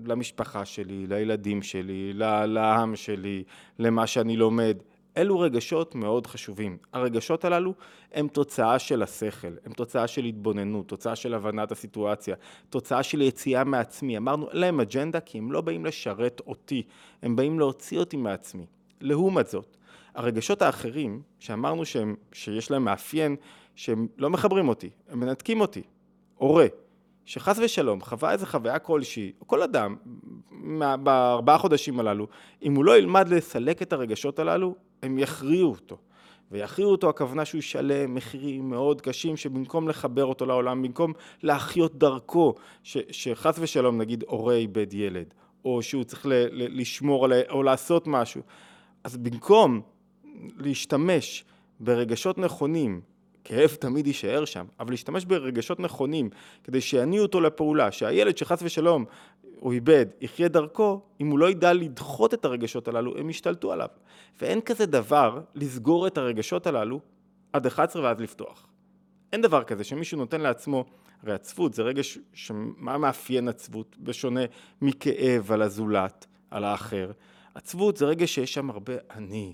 למשפחה 0.05 0.65
שלי, 0.65 1.07
לילדים 1.07 1.63
שלי, 1.63 2.13
לעם 2.47 2.97
שלי, 2.97 3.45
למה 3.79 4.07
שאני 4.07 4.37
לומד. 4.37 4.77
אלו 5.17 5.41
רגשות 5.41 5.95
מאוד 5.95 6.27
חשובים. 6.27 6.77
הרגשות 6.93 7.45
הללו 7.45 7.75
הם 8.13 8.29
תוצאה 8.29 8.79
של 8.79 9.03
השכל, 9.03 9.53
הם 9.65 9.73
תוצאה 9.73 10.07
של 10.07 10.25
התבוננות, 10.25 10.89
תוצאה 10.89 11.17
של 11.17 11.35
הבנת 11.35 11.73
הסיטואציה, 11.73 12.37
תוצאה 12.71 13.03
של 13.03 13.23
יציאה 13.23 13.65
מעצמי. 13.65 14.17
אמרנו, 14.17 14.51
אין 14.51 14.61
להם 14.61 14.81
אג'נדה 14.81 15.21
כי 15.21 15.39
הם 15.39 15.53
לא 15.53 15.61
באים 15.61 15.87
לשרת 15.87 16.41
אותי, 16.47 16.83
הם 17.23 17.37
באים 17.37 17.59
להוציא 17.59 17.99
אותי 17.99 18.17
מעצמי. 18.17 18.67
לעומת 19.01 19.47
זאת, 19.47 19.77
הרגשות 20.15 20.63
האחרים, 20.63 21.23
שאמרנו 21.39 21.85
שהם, 21.85 22.15
שיש 22.33 22.71
להם 22.71 22.85
מאפיין 22.85 23.37
שהם 23.75 24.09
לא 24.19 24.31
מחברים 24.31 24.69
אותי, 24.69 24.91
הם 25.09 25.21
מנתקים 25.21 25.61
אותי, 25.61 25.83
הורה, 26.35 26.67
שחס 27.29 27.59
ושלום 27.59 28.01
חווה 28.01 28.33
איזה 28.33 28.47
חוויה 28.47 28.79
כלשהי, 28.79 29.33
או 29.41 29.47
כל 29.47 29.63
אדם, 29.63 29.97
בארבעה 31.03 31.59
חודשים 31.59 32.01
הללו, 32.01 32.27
אם 32.63 32.75
הוא 32.75 32.85
לא 32.85 32.99
ילמד 32.99 33.29
לסלק 33.29 33.83
את 33.83 33.93
הרגשות 33.93 34.39
הללו, 34.39 34.75
הם 35.03 35.19
יכריעו 35.19 35.71
אותו. 35.71 35.97
ויכריעו 36.53 36.91
אותו 36.91 37.09
הכוונה 37.09 37.45
שהוא 37.45 37.59
ישלם 37.59 38.15
מחירים 38.15 38.71
מאוד 38.71 39.01
קשים 39.01 39.37
שבמקום 39.37 39.89
לחבר 39.89 40.25
אותו 40.25 40.47
לעולם, 40.47 40.83
במקום 40.83 41.13
להחיות 41.43 41.99
דרכו, 41.99 42.55
ש, 42.83 42.97
שחס 43.11 43.59
ושלום 43.59 43.99
נגיד 43.99 44.25
הורה 44.27 44.55
איבד 44.55 44.95
ילד, 44.95 45.35
או 45.65 45.83
שהוא 45.83 46.05
צריך 46.05 46.27
ל, 46.27 46.33
ל, 46.33 46.81
לשמור 46.81 47.25
עליה, 47.25 47.43
או 47.51 47.63
לעשות 47.63 48.07
משהו, 48.07 48.43
אז 49.05 49.17
במקום 49.17 49.81
להשתמש 50.57 51.45
ברגשות 51.81 52.39
נכונים 52.39 53.01
כאב 53.49 53.69
תמיד 53.69 54.07
יישאר 54.07 54.45
שם, 54.45 54.67
אבל 54.81 54.91
להשתמש 54.91 55.25
ברגשות 55.25 55.81
נכונים 55.81 56.31
כדי 56.65 56.81
שיניעו 56.81 57.23
אותו 57.23 57.41
לפעולה, 57.41 57.93
שהילד 57.93 58.37
שחס 58.37 58.59
ושלום 58.63 59.05
הוא 59.61 59.73
איבד, 59.73 60.07
יחיה 60.21 60.49
דרכו, 60.49 61.01
אם 61.21 61.31
הוא 61.31 61.39
לא 61.39 61.51
ידע 61.51 61.73
לדחות 61.73 62.35
את 62.35 62.45
הרגשות 62.45 62.89
הללו, 62.89 63.19
הם 63.19 63.31
ישתלטו 63.31 63.73
עליו. 63.73 63.89
ואין 64.41 64.61
כזה 64.61 64.87
דבר 64.87 65.41
לסגור 65.55 66.07
את 66.07 66.19
הרגשות 66.19 66.67
הללו 66.67 67.01
עד 67.53 67.67
11 67.67 68.03
ואז 68.03 68.21
לפתוח. 68.21 68.67
אין 69.33 69.43
דבר 69.43 69.65
כזה 69.65 69.85
שמישהו 69.85 70.19
נותן 70.19 70.41
לעצמו, 70.41 70.85
הרי 71.23 71.33
עצבות 71.33 71.75
זה 71.75 71.83
רגש, 71.83 72.19
מה 72.51 72.99
מאפיין 72.99 73.49
עצבות 73.49 73.97
בשונה 74.01 74.41
מכאב 74.83 75.53
על 75.53 75.63
הזולת, 75.63 76.27
על 76.51 76.65
האחר? 76.65 77.11
עצבות 77.55 77.97
זה 77.97 78.07
רגש 78.07 78.35
שיש 78.35 78.55
שם 78.55 78.71
הרבה 78.71 78.95
אני, 79.11 79.53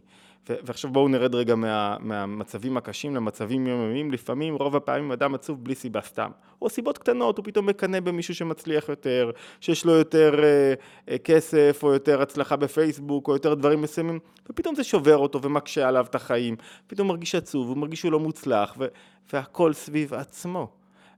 ועכשיו 0.48 0.90
בואו 0.90 1.08
נרד 1.08 1.34
רגע 1.34 1.54
מה, 1.54 1.96
מהמצבים 2.00 2.76
הקשים 2.76 3.16
למצבים 3.16 3.66
יומיומיים, 3.66 4.10
לפעמים 4.10 4.54
רוב 4.54 4.76
הפעמים 4.76 5.12
אדם 5.12 5.34
עצוב 5.34 5.64
בלי 5.64 5.74
סיבה 5.74 6.00
סתם, 6.00 6.30
או 6.62 6.70
סיבות 6.70 6.98
קטנות, 6.98 7.38
הוא 7.38 7.44
פתאום 7.44 7.66
מקנא 7.66 8.00
במישהו 8.00 8.34
שמצליח 8.34 8.88
יותר, 8.88 9.30
שיש 9.60 9.84
לו 9.84 9.92
יותר 9.92 10.44
אה, 10.44 10.74
אה, 11.08 11.18
כסף, 11.18 11.80
או 11.82 11.92
יותר 11.92 12.22
הצלחה 12.22 12.56
בפייסבוק, 12.56 13.28
או 13.28 13.32
יותר 13.32 13.54
דברים 13.54 13.82
מסוימים, 13.82 14.18
ופתאום 14.50 14.74
זה 14.74 14.84
שובר 14.84 15.16
אותו 15.16 15.42
ומקשה 15.42 15.88
עליו 15.88 16.06
את 16.10 16.14
החיים, 16.14 16.56
פתאום 16.86 17.08
מרגיש 17.08 17.34
עצוב, 17.34 17.68
הוא 17.68 17.76
מרגיש 17.76 18.00
שהוא 18.00 18.12
לא 18.12 18.20
מוצלח, 18.20 18.74
ו, 18.78 18.86
והכל 19.32 19.72
סביב 19.72 20.14
עצמו. 20.14 20.68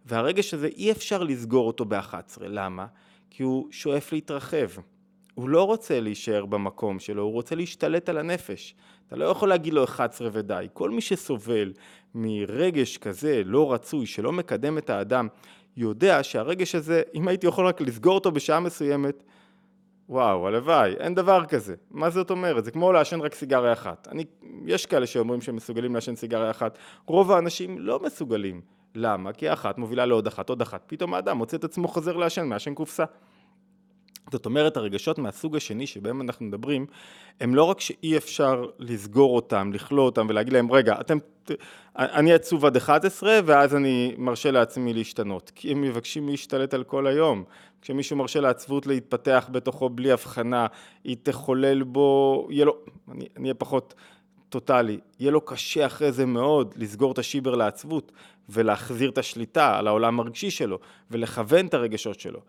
והרגש 0.06 0.54
הזה 0.54 0.66
אי 0.66 0.92
אפשר 0.92 1.22
לסגור 1.22 1.66
אותו 1.66 1.84
ב-11, 1.84 2.38
למה? 2.40 2.86
כי 3.30 3.42
הוא 3.42 3.66
שואף 3.70 4.12
להתרחב. 4.12 4.68
הוא 5.36 5.48
לא 5.48 5.66
רוצה 5.66 6.00
להישאר 6.00 6.46
במקום 6.46 6.98
שלו, 6.98 7.22
הוא 7.22 7.32
רוצה 7.32 7.54
להשתלט 7.54 8.08
על 8.08 8.18
הנפש. 8.18 8.74
אתה 9.06 9.16
לא 9.16 9.24
יכול 9.24 9.48
להגיד 9.48 9.72
לו 9.72 9.84
11 9.84 10.28
ודי. 10.32 10.66
כל 10.72 10.90
מי 10.90 11.00
שסובל 11.00 11.72
מרגש 12.14 12.98
כזה 12.98 13.42
לא 13.44 13.72
רצוי, 13.72 14.06
שלא 14.06 14.32
מקדם 14.32 14.78
את 14.78 14.90
האדם, 14.90 15.28
יודע 15.76 16.22
שהרגש 16.22 16.74
הזה, 16.74 17.02
אם 17.14 17.28
הייתי 17.28 17.46
יכול 17.46 17.66
רק 17.66 17.80
לסגור 17.80 18.14
אותו 18.14 18.32
בשעה 18.32 18.60
מסוימת, 18.60 19.22
וואו, 20.08 20.46
הלוואי, 20.46 20.94
אין 20.94 21.14
דבר 21.14 21.44
כזה. 21.44 21.74
מה 21.90 22.10
זאת 22.10 22.30
אומרת? 22.30 22.64
זה 22.64 22.70
כמו 22.70 22.92
לעשן 22.92 23.20
רק 23.20 23.34
סיגריה 23.34 23.72
אחת. 23.72 24.08
אני, 24.10 24.24
יש 24.66 24.86
כאלה 24.86 25.06
שאומרים 25.06 25.40
שהם 25.40 25.56
מסוגלים 25.56 25.94
לעשן 25.94 26.16
סיגריה 26.16 26.50
אחת. 26.50 26.78
רוב 27.06 27.32
האנשים 27.32 27.78
לא 27.78 28.00
מסוגלים. 28.02 28.60
למה? 28.94 29.32
כי 29.32 29.52
אחת 29.52 29.78
מובילה 29.78 30.06
לעוד 30.06 30.26
אחת, 30.26 30.48
עוד 30.48 30.62
אחת. 30.62 30.82
פתאום 30.86 31.14
האדם 31.14 31.36
מוצא 31.36 31.56
את 31.56 31.64
עצמו 31.64 31.88
חוזר 31.88 32.16
לעשן, 32.16 32.46
מעשן 32.46 32.74
קופסה. 32.74 33.04
זאת 34.32 34.46
אומרת 34.46 34.76
הרגשות 34.76 35.18
מהסוג 35.18 35.56
השני 35.56 35.86
שבהם 35.86 36.20
אנחנו 36.20 36.46
מדברים 36.46 36.86
הם 37.40 37.54
לא 37.54 37.64
רק 37.64 37.80
שאי 37.80 38.16
אפשר 38.16 38.66
לסגור 38.78 39.36
אותם, 39.36 39.70
לכלוא 39.74 40.04
אותם 40.04 40.26
ולהגיד 40.28 40.52
להם 40.52 40.72
רגע 40.72 41.00
אתם, 41.00 41.18
אני 41.98 42.32
עצוב 42.32 42.64
עד 42.64 42.76
11 42.76 43.38
ואז 43.44 43.74
אני 43.74 44.14
מרשה 44.18 44.50
לעצמי 44.50 44.94
להשתנות. 44.94 45.52
כי 45.54 45.72
הם 45.72 45.80
מבקשים 45.80 46.28
להשתלט 46.28 46.74
על 46.74 46.84
כל 46.84 47.06
היום. 47.06 47.44
כשמישהו 47.82 48.16
מרשה 48.16 48.40
לעצבות 48.40 48.86
להתפתח 48.86 49.48
בתוכו 49.52 49.88
בלי 49.88 50.12
הבחנה 50.12 50.66
היא 51.04 51.16
תחולל 51.22 51.82
בו, 51.82 52.46
יהיה 52.50 52.64
לו, 52.64 52.76
אני 53.12 53.28
אהיה 53.42 53.54
פחות 53.54 53.94
טוטאלי, 54.48 54.98
יהיה 55.20 55.30
לו 55.30 55.40
קשה 55.40 55.86
אחרי 55.86 56.12
זה 56.12 56.26
מאוד 56.26 56.74
לסגור 56.76 57.12
את 57.12 57.18
השיבר 57.18 57.54
לעצבות 57.54 58.12
ולהחזיר 58.48 59.10
את 59.10 59.18
השליטה 59.18 59.78
על 59.78 59.86
העולם 59.86 60.20
הרגשי 60.20 60.50
שלו 60.50 60.78
ולכוון 61.10 61.66
את 61.66 61.74
הרגשות 61.74 62.20
שלו 62.20 62.40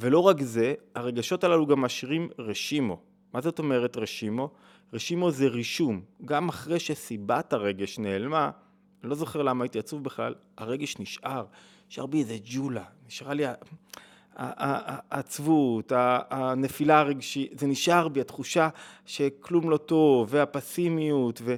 ולא 0.00 0.18
רק 0.18 0.42
זה, 0.42 0.74
הרגשות 0.94 1.44
הללו 1.44 1.66
גם 1.66 1.80
משאירים 1.80 2.28
רשימו. 2.38 3.00
מה 3.34 3.40
זאת 3.40 3.58
אומרת 3.58 3.96
רשימו? 3.96 4.50
רשימו 4.92 5.30
זה 5.30 5.48
רישום. 5.48 6.00
גם 6.24 6.48
אחרי 6.48 6.80
שסיבת 6.80 7.52
הרגש 7.52 7.98
נעלמה, 7.98 8.50
אני 9.02 9.10
לא 9.10 9.14
זוכר 9.14 9.42
למה 9.42 9.64
הייתי 9.64 9.78
עצוב 9.78 10.04
בכלל, 10.04 10.34
הרגש 10.58 10.98
נשאר. 10.98 11.44
נשאר 11.90 12.06
בי 12.06 12.18
איזה 12.18 12.36
ג'ולה, 12.44 12.84
נשארה 13.06 13.34
לי 13.34 13.44
העצבות, 14.36 15.92
הנפילה 16.30 16.98
הרגשית, 16.98 17.58
זה 17.58 17.66
נשאר 17.66 18.08
בי, 18.08 18.20
התחושה 18.20 18.68
שכלום 19.06 19.70
לא 19.70 19.76
טוב, 19.76 20.28
והפסימיות, 20.30 21.40
ו... 21.44 21.54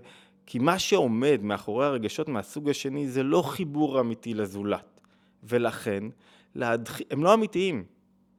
כי 0.46 0.58
מה 0.58 0.78
שעומד 0.78 1.40
מאחורי 1.42 1.86
הרגשות 1.86 2.28
מהסוג 2.28 2.68
השני 2.68 3.08
זה 3.08 3.22
לא 3.22 3.42
חיבור 3.42 4.00
אמיתי 4.00 4.34
לזולת. 4.34 5.00
ולכן, 5.44 6.04
להדח... 6.54 6.98
הם 7.10 7.24
לא 7.24 7.34
אמיתיים. 7.34 7.84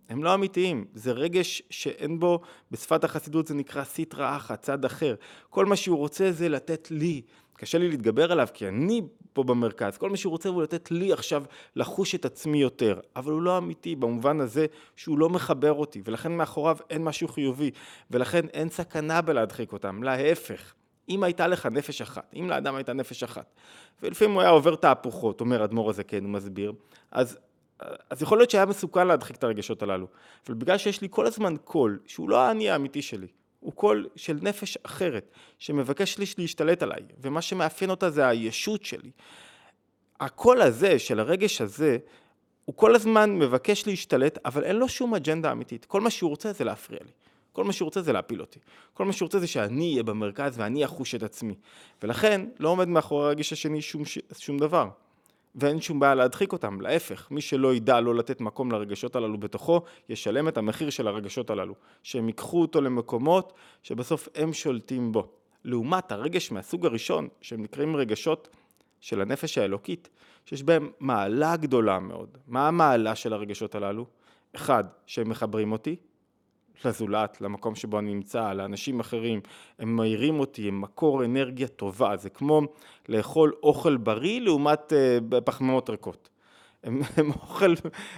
הם 0.09 0.23
לא 0.23 0.33
אמיתיים, 0.33 0.85
זה 0.93 1.11
רגש 1.11 1.61
שאין 1.69 2.19
בו, 2.19 2.39
בשפת 2.71 3.03
החסידות 3.03 3.47
זה 3.47 3.53
נקרא 3.53 3.83
סיטרא 3.83 4.37
אחא, 4.37 4.55
צד 4.55 4.85
אחר. 4.85 5.15
כל 5.49 5.65
מה 5.65 5.75
שהוא 5.75 5.97
רוצה 5.97 6.31
זה 6.31 6.49
לתת 6.49 6.87
לי. 6.91 7.21
קשה 7.57 7.77
לי 7.77 7.89
להתגבר 7.89 8.31
עליו 8.31 8.47
כי 8.53 8.67
אני 8.67 9.01
פה 9.33 9.43
במרכז, 9.43 9.97
כל 9.97 10.09
מה 10.09 10.17
שהוא 10.17 10.31
רוצה 10.31 10.49
הוא 10.49 10.63
לתת 10.63 10.91
לי 10.91 11.13
עכשיו 11.13 11.43
לחוש 11.75 12.15
את 12.15 12.25
עצמי 12.25 12.61
יותר, 12.61 12.99
אבל 13.15 13.31
הוא 13.31 13.41
לא 13.41 13.57
אמיתי 13.57 13.95
במובן 13.95 14.39
הזה 14.39 14.65
שהוא 14.95 15.19
לא 15.19 15.29
מחבר 15.29 15.73
אותי, 15.73 16.01
ולכן 16.05 16.31
מאחוריו 16.31 16.77
אין 16.89 17.03
משהו 17.03 17.27
חיובי, 17.27 17.71
ולכן 18.11 18.47
אין 18.47 18.69
סכנה 18.69 19.21
בלהדחיק 19.21 19.73
אותם, 19.73 20.03
להפך. 20.03 20.73
אם 21.09 21.23
הייתה 21.23 21.47
לך 21.47 21.65
נפש 21.65 22.01
אחת, 22.01 22.33
אם 22.35 22.49
לאדם 22.49 22.75
הייתה 22.75 22.93
נפש 22.93 23.23
אחת, 23.23 23.53
ולפעמים 24.01 24.33
הוא 24.33 24.41
היה 24.41 24.51
עובר 24.51 24.75
תהפוכות, 24.75 25.41
אומר 25.41 25.63
אדמו"ר 25.63 25.89
הזקן, 25.89 26.23
הוא 26.23 26.31
מסביר, 26.31 26.73
אז 27.11 27.37
אז 28.09 28.21
יכול 28.21 28.37
להיות 28.37 28.49
שהיה 28.49 28.65
מסוכן 28.65 29.07
להדחיק 29.07 29.35
את 29.35 29.43
הרגשות 29.43 29.83
הללו, 29.83 30.07
אבל 30.47 30.55
בגלל 30.55 30.77
שיש 30.77 31.01
לי 31.01 31.07
כל 31.11 31.27
הזמן 31.27 31.55
קול, 31.63 31.99
שהוא 32.05 32.29
לא 32.29 32.41
האני 32.41 32.69
האמיתי 32.69 33.01
שלי, 33.01 33.27
הוא 33.59 33.73
קול 33.73 34.07
של 34.15 34.37
נפש 34.41 34.77
אחרת, 34.83 35.31
שמבקש 35.59 36.17
לי 36.17 36.25
להשתלט 36.37 36.83
עליי, 36.83 37.01
ומה 37.21 37.41
שמאפיין 37.41 37.89
אותה 37.89 38.09
זה 38.09 38.27
הישות 38.27 38.85
שלי. 38.85 39.11
הקול 40.19 40.61
הזה, 40.61 40.99
של 40.99 41.19
הרגש 41.19 41.61
הזה, 41.61 41.97
הוא 42.65 42.75
כל 42.75 42.95
הזמן 42.95 43.39
מבקש 43.39 43.87
להשתלט, 43.87 44.37
אבל 44.45 44.63
אין 44.63 44.75
לו 44.75 44.89
שום 44.89 45.15
אג'נדה 45.15 45.51
אמיתית. 45.51 45.85
כל 45.85 46.01
מה 46.01 46.09
שהוא 46.09 46.29
רוצה 46.29 46.53
זה 46.53 46.63
להפריע 46.63 46.99
לי. 47.03 47.11
כל 47.51 47.63
מה 47.63 47.73
שהוא 47.73 47.85
רוצה 47.85 48.01
זה 48.01 48.13
להפיל 48.13 48.41
אותי. 48.41 48.59
כל 48.93 49.05
מה 49.05 49.13
שהוא 49.13 49.25
רוצה 49.27 49.39
זה 49.39 49.47
שאני 49.47 49.91
אהיה 49.91 50.03
במרכז 50.03 50.59
ואני 50.59 50.85
אחוש 50.85 51.15
את 51.15 51.23
עצמי. 51.23 51.55
ולכן 52.03 52.41
לא 52.59 52.69
עומד 52.69 52.87
מאחורי 52.87 53.25
הרגש 53.25 53.53
השני 53.53 53.81
שום, 53.81 54.03
שום 54.37 54.57
דבר. 54.57 54.89
ואין 55.55 55.81
שום 55.81 55.99
בעיה 55.99 56.15
להדחיק 56.15 56.51
אותם, 56.51 56.81
להפך, 56.81 57.27
מי 57.31 57.41
שלא 57.41 57.75
ידע 57.75 57.99
לא 57.99 58.15
לתת 58.15 58.41
מקום 58.41 58.71
לרגשות 58.71 59.15
הללו 59.15 59.37
בתוכו, 59.37 59.81
ישלם 60.09 60.47
את 60.47 60.57
המחיר 60.57 60.89
של 60.89 61.07
הרגשות 61.07 61.49
הללו, 61.49 61.73
שהם 62.03 62.27
ייקחו 62.27 62.61
אותו 62.61 62.81
למקומות 62.81 63.53
שבסוף 63.83 64.29
הם 64.35 64.53
שולטים 64.53 65.11
בו. 65.11 65.27
לעומת 65.63 66.11
הרגש 66.11 66.51
מהסוג 66.51 66.85
הראשון, 66.85 67.27
שהם 67.41 67.63
נקראים 67.63 67.95
רגשות 67.95 68.49
של 69.01 69.21
הנפש 69.21 69.57
האלוקית, 69.57 70.09
שיש 70.45 70.63
בהם 70.63 70.91
מעלה 70.99 71.55
גדולה 71.55 71.99
מאוד. 71.99 72.37
מה 72.47 72.67
המעלה 72.67 73.15
של 73.15 73.33
הרגשות 73.33 73.75
הללו? 73.75 74.05
אחד, 74.55 74.83
שהם 75.05 75.29
מחברים 75.29 75.71
אותי, 75.71 75.95
לזולת, 76.85 77.41
למקום 77.41 77.75
שבו 77.75 77.99
אני 77.99 78.13
נמצא, 78.13 78.53
לאנשים 78.53 78.99
אחרים, 78.99 79.41
הם 79.79 79.95
מאירים 79.95 80.39
אותי, 80.39 80.67
הם 80.67 80.81
מקור 80.81 81.25
אנרגיה 81.25 81.67
טובה, 81.67 82.17
זה 82.17 82.29
כמו 82.29 82.61
לאכול 83.09 83.53
אוכל 83.63 83.97
בריא 83.97 84.41
לעומת 84.41 84.93
uh, 84.93 85.41
פחמימות 85.41 85.89
ריקות. 85.89 86.29
הם, 86.83 87.01
הם 87.17 87.31
אוכל, 87.31 87.73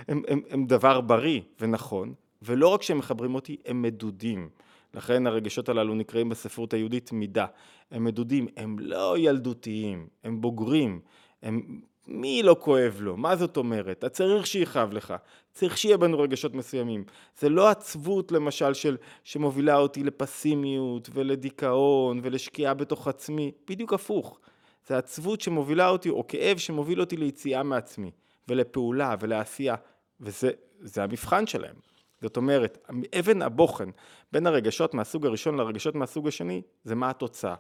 הם, 0.08 0.22
הם, 0.28 0.42
הם 0.50 0.66
דבר 0.66 1.02
בריא 1.02 1.42
ונכון, 1.60 2.14
ולא 2.42 2.68
רק 2.68 2.82
שהם 2.82 2.98
מחברים 2.98 3.36
אותי, 3.36 3.58
הם 3.66 3.82
מדודים. 3.82 4.50
לכן 4.94 5.28
הרגשות 5.28 5.70
הללו 5.70 5.96
נקראים 5.96 6.30
בספרות 6.30 6.74
היהודית 6.74 7.12
מידה. 7.12 7.46
הם 7.92 8.04
מדודים, 8.04 8.48
הם 8.58 8.80
לא 8.80 9.18
ילדותיים, 9.18 10.08
הם 10.24 10.42
בוגרים, 10.42 11.00
הם 11.42 11.82
מי 12.08 12.44
לא 12.44 12.56
כואב 12.60 12.98
לו? 13.00 13.18
מה 13.18 13.36
זאת 13.36 13.58
אומרת? 13.58 13.98
אתה 13.98 14.10
צריך 14.10 14.48
שיכאב 14.48 14.94
לך, 14.94 15.14
צריך 15.56 15.78
שיהיה 15.78 15.98
בנו 15.98 16.20
רגשות 16.20 16.54
מסוימים. 16.54 17.04
זה 17.40 17.50
לא 17.50 17.70
עצבות 17.70 18.32
למשל 18.32 18.74
של, 18.74 18.98
שמובילה 19.24 19.78
אותי 19.78 20.04
לפסימיות 20.04 21.10
ולדיכאון 21.14 22.20
ולשקיעה 22.24 22.74
בתוך 22.74 23.08
עצמי, 23.08 23.52
בדיוק 23.70 23.94
הפוך. 23.94 24.40
זה 24.88 24.98
עצבות 24.98 25.42
שמובילה 25.42 25.90
אותי, 25.90 26.10
או 26.10 26.28
כאב 26.28 26.58
שמוביל 26.58 27.02
אותי 27.02 27.18
ליציאה 27.18 27.64
מעצמי, 27.64 28.12
ולפעולה 28.48 29.16
ולעשייה, 29.20 29.76
וזה 30.22 31.04
המבחן 31.04 31.48
שלהם. 31.48 31.76
זאת 32.22 32.38
אומרת, 32.38 32.90
אבן 33.20 33.42
הבוחן 33.42 33.90
בין 34.32 34.48
הרגשות 34.48 34.94
מהסוג 34.94 35.26
הראשון 35.26 35.58
לרגשות 35.58 35.96
מהסוג 35.96 36.28
השני, 36.28 36.62
זה 36.84 36.96
מה 36.96 37.10
התוצאה. 37.10 37.56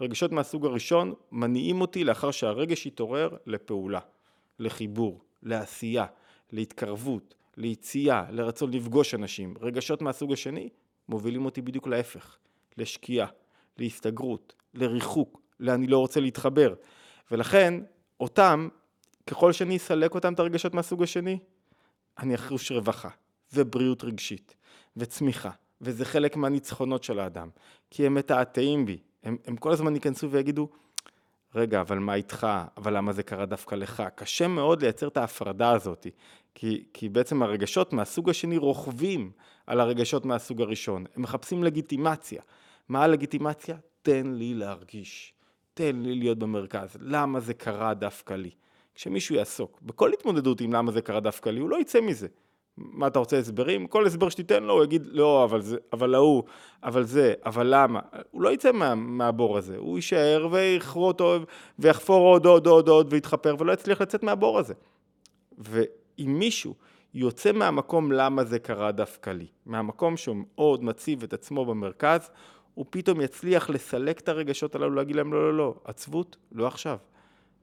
רגשות 0.00 0.32
מהסוג 0.32 0.66
הראשון 0.66 1.14
מניעים 1.32 1.80
אותי 1.80 2.04
לאחר 2.04 2.30
שהרגש 2.30 2.86
יתעורר 2.86 3.36
לפעולה, 3.46 4.00
לחיבור, 4.58 5.20
לעשייה, 5.42 6.06
להתקרבות, 6.54 7.34
ליציאה, 7.56 8.24
לרצון 8.30 8.70
לפגוש 8.74 9.14
אנשים. 9.14 9.54
רגשות 9.60 10.02
מהסוג 10.02 10.32
השני 10.32 10.68
מובילים 11.08 11.44
אותי 11.44 11.62
בדיוק 11.62 11.86
להפך, 11.86 12.36
לשקיעה, 12.78 13.26
להסתגרות, 13.78 14.54
לריחוק, 14.74 15.40
לאני 15.60 15.86
לא 15.86 15.98
רוצה 15.98 16.20
להתחבר. 16.20 16.74
ולכן, 17.30 17.74
אותם, 18.20 18.68
ככל 19.26 19.52
שאני 19.52 19.76
אסלק 19.76 20.14
אותם 20.14 20.34
את 20.34 20.38
הרגשות 20.38 20.74
מהסוג 20.74 21.02
השני, 21.02 21.38
אני 22.18 22.34
אחוש 22.34 22.72
רווחה, 22.72 23.08
ובריאות 23.52 24.04
רגשית, 24.04 24.54
וצמיחה, 24.96 25.50
וזה 25.80 26.04
חלק 26.04 26.36
מהניצחונות 26.36 27.04
של 27.04 27.18
האדם, 27.18 27.48
כי 27.90 28.06
הם 28.06 28.14
מתעתעים 28.14 28.86
בי, 28.86 28.98
הם, 29.22 29.36
הם 29.46 29.56
כל 29.56 29.72
הזמן 29.72 29.94
ייכנסו 29.94 30.30
ויגידו, 30.30 30.68
רגע, 31.54 31.80
אבל 31.80 31.98
מה 31.98 32.14
איתך? 32.14 32.46
אבל 32.76 32.96
למה 32.96 33.12
זה 33.12 33.22
קרה 33.22 33.46
דווקא 33.46 33.74
לך? 33.74 34.02
קשה 34.14 34.48
מאוד 34.48 34.82
לייצר 34.82 35.08
את 35.08 35.16
ההפרדה 35.16 35.70
הזאת, 35.70 36.06
כי, 36.54 36.84
כי 36.92 37.08
בעצם 37.08 37.42
הרגשות 37.42 37.92
מהסוג 37.92 38.30
השני 38.30 38.56
רוכבים 38.56 39.32
על 39.66 39.80
הרגשות 39.80 40.24
מהסוג 40.24 40.60
הראשון. 40.60 41.04
הם 41.16 41.22
מחפשים 41.22 41.64
לגיטימציה. 41.64 42.42
מה 42.88 43.04
הלגיטימציה? 43.04 43.76
תן 44.02 44.32
לי 44.34 44.54
להרגיש. 44.54 45.34
תן 45.74 45.96
לי 45.96 46.14
להיות 46.14 46.38
במרכז. 46.38 46.96
למה 47.00 47.40
זה 47.40 47.54
קרה 47.54 47.94
דווקא 47.94 48.34
לי? 48.34 48.50
כשמישהו 48.94 49.34
יעסוק 49.34 49.80
בכל 49.82 50.12
התמודדות 50.12 50.60
עם 50.60 50.72
למה 50.72 50.92
זה 50.92 51.02
קרה 51.02 51.20
דווקא 51.20 51.50
לי, 51.50 51.60
הוא 51.60 51.70
לא 51.70 51.80
יצא 51.80 52.00
מזה. 52.00 52.28
מה 52.76 53.06
אתה 53.06 53.18
רוצה 53.18 53.38
הסברים? 53.38 53.86
כל 53.86 54.06
הסבר 54.06 54.28
שתיתן 54.28 54.62
לו 54.62 54.74
הוא 54.74 54.84
יגיד 54.84 55.06
לא, 55.06 55.44
אבל 55.44 55.62
זה, 55.62 55.76
אבל 55.92 56.14
ההוא, 56.14 56.42
אבל 56.82 57.04
זה, 57.04 57.34
אבל 57.46 57.66
למה? 57.70 58.00
הוא 58.30 58.42
לא 58.42 58.52
יצא 58.52 58.72
מה, 58.72 58.94
מהבור 58.94 59.58
הזה, 59.58 59.76
הוא 59.76 59.98
יישאר 59.98 60.48
ויכרות 60.50 61.20
ויחפור 61.78 62.26
עוד 62.26 62.46
עוד 62.46 62.66
עוד 62.66 62.88
עוד 62.88 63.12
ויתחפר 63.12 63.56
ולא 63.58 63.72
יצליח 63.72 64.00
לצאת 64.00 64.22
מהבור 64.22 64.58
הזה. 64.58 64.74
ואם 65.58 66.36
מישהו 66.38 66.74
יוצא 67.14 67.52
מהמקום 67.52 68.12
למה 68.12 68.44
זה 68.44 68.58
קרה 68.58 68.92
דווקא 68.92 69.30
לי, 69.30 69.46
מהמקום 69.66 70.16
שהוא 70.16 70.36
מאוד 70.54 70.84
מציב 70.84 71.22
את 71.22 71.32
עצמו 71.32 71.64
במרכז, 71.64 72.30
הוא 72.74 72.86
פתאום 72.90 73.20
יצליח 73.20 73.70
לסלק 73.70 74.20
את 74.20 74.28
הרגשות 74.28 74.74
הללו, 74.74 74.94
להגיד 74.94 75.16
להם 75.16 75.32
לא 75.32 75.42
לא 75.42 75.54
לא, 75.54 75.74
עצבות, 75.84 76.36
לא 76.52 76.66
עכשיו. 76.66 76.98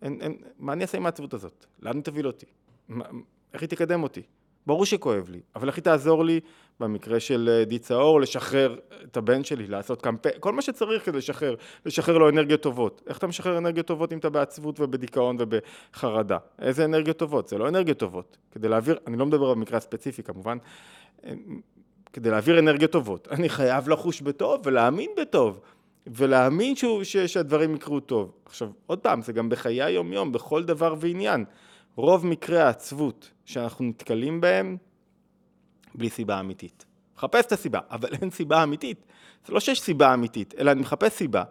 אין, 0.01 0.21
אין, 0.21 0.37
מה 0.59 0.73
אני 0.73 0.81
אעשה 0.81 0.97
עם 0.97 1.05
העצבות 1.05 1.33
הזאת? 1.33 1.65
לאן 1.79 1.95
היא 1.95 2.03
תוביל 2.03 2.27
אותי? 2.27 2.45
מה, 2.89 3.05
איך 3.53 3.61
היא 3.61 3.69
תקדם 3.69 4.03
אותי? 4.03 4.21
ברור 4.67 4.85
שכואב 4.85 5.29
לי, 5.29 5.39
אבל 5.55 5.69
היא 5.69 5.83
תעזור 5.83 6.25
לי 6.25 6.39
במקרה 6.79 7.19
של 7.19 7.49
אה, 7.51 7.65
די 7.65 7.79
צהור 7.79 8.21
לשחרר 8.21 8.75
את 9.03 9.17
הבן 9.17 9.43
שלי, 9.43 9.67
לעשות 9.67 10.01
קמפיין, 10.01 10.35
כל 10.39 10.53
מה 10.53 10.61
שצריך 10.61 11.05
כדי 11.05 11.17
לשחרר, 11.17 11.55
לשחרר 11.85 12.17
לו 12.17 12.29
אנרגיות 12.29 12.61
טובות. 12.61 13.01
איך 13.07 13.17
אתה 13.17 13.27
משחרר 13.27 13.57
אנרגיות 13.57 13.87
טובות 13.87 14.13
אם 14.13 14.17
אתה 14.17 14.29
בעצבות 14.29 14.79
ובדיכאון 14.79 15.37
ובחרדה? 15.39 16.37
איזה 16.59 16.85
אנרגיות 16.85 17.17
טובות? 17.17 17.47
זה 17.47 17.57
לא 17.57 17.67
אנרגיות 17.67 17.97
טובות. 17.97 18.37
כדי 18.51 18.69
להעביר, 18.69 18.99
אני 19.07 19.17
לא 19.17 19.25
מדבר 19.25 19.53
במקרה 19.53 19.77
הספציפי 19.77 20.23
כמובן, 20.23 20.57
אה, 21.25 21.31
כדי 22.13 22.29
להעביר 22.29 22.59
אנרגיות 22.59 22.91
טובות, 22.91 23.27
אני 23.31 23.49
חייב 23.49 23.89
לחוש 23.89 24.21
בטוב 24.21 24.61
ולהאמין 24.65 25.09
בטוב. 25.21 25.59
ולהאמין 26.07 26.75
שהוא, 26.75 27.03
ש, 27.03 27.17
שהדברים 27.17 27.75
יקרו 27.75 27.99
טוב. 27.99 28.31
עכשיו, 28.45 28.69
עוד 28.87 28.99
פעם, 28.99 29.21
זה 29.21 29.33
גם 29.33 29.49
בחיי 29.49 29.83
היום-יום, 29.83 30.31
בכל 30.31 30.63
דבר 30.63 30.95
ועניין. 30.99 31.45
רוב 31.95 32.25
מקרי 32.25 32.59
העצבות 32.59 33.31
שאנחנו 33.51 33.85
נתקלים 33.85 34.41
בהם, 34.41 34.77
בלי 35.95 36.09
סיבה 36.09 36.39
אמיתית. 36.39 36.85
מחפש 37.17 37.45
את 37.45 37.51
הסיבה, 37.51 37.79
אבל 37.89 38.09
אין 38.21 38.29
סיבה 38.29 38.63
אמיתית. 38.63 39.05
זה 39.45 39.53
לא 39.53 39.59
שיש 39.59 39.81
סיבה 39.81 40.13
אמיתית, 40.13 40.53
אלא 40.57 40.71
אני 40.71 40.81
מחפש 40.81 41.13
סיבה, 41.13 41.43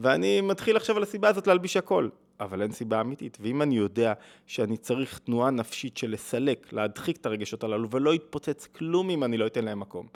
ואני 0.00 0.40
מתחיל 0.40 0.76
עכשיו 0.76 0.96
על 0.96 1.02
הסיבה 1.02 1.28
הזאת 1.28 1.46
להלביש 1.46 1.76
הכל. 1.76 2.08
אבל 2.40 2.62
אין 2.62 2.72
סיבה 2.72 3.00
אמיתית. 3.00 3.38
ואם 3.40 3.62
אני 3.62 3.76
יודע 3.76 4.12
שאני 4.46 4.76
צריך 4.76 5.18
תנועה 5.18 5.50
נפשית 5.50 5.96
של 5.96 6.10
לסלק, 6.10 6.72
להדחיק 6.72 7.16
את 7.16 7.26
הרגשות 7.26 7.64
הללו, 7.64 7.90
ולא 7.90 8.14
יתפוצץ 8.14 8.66
כלום 8.66 9.10
אם 9.10 9.24
אני 9.24 9.36
לא 9.36 9.46
אתן 9.46 9.64
להם 9.64 9.80
מקום. 9.80 10.06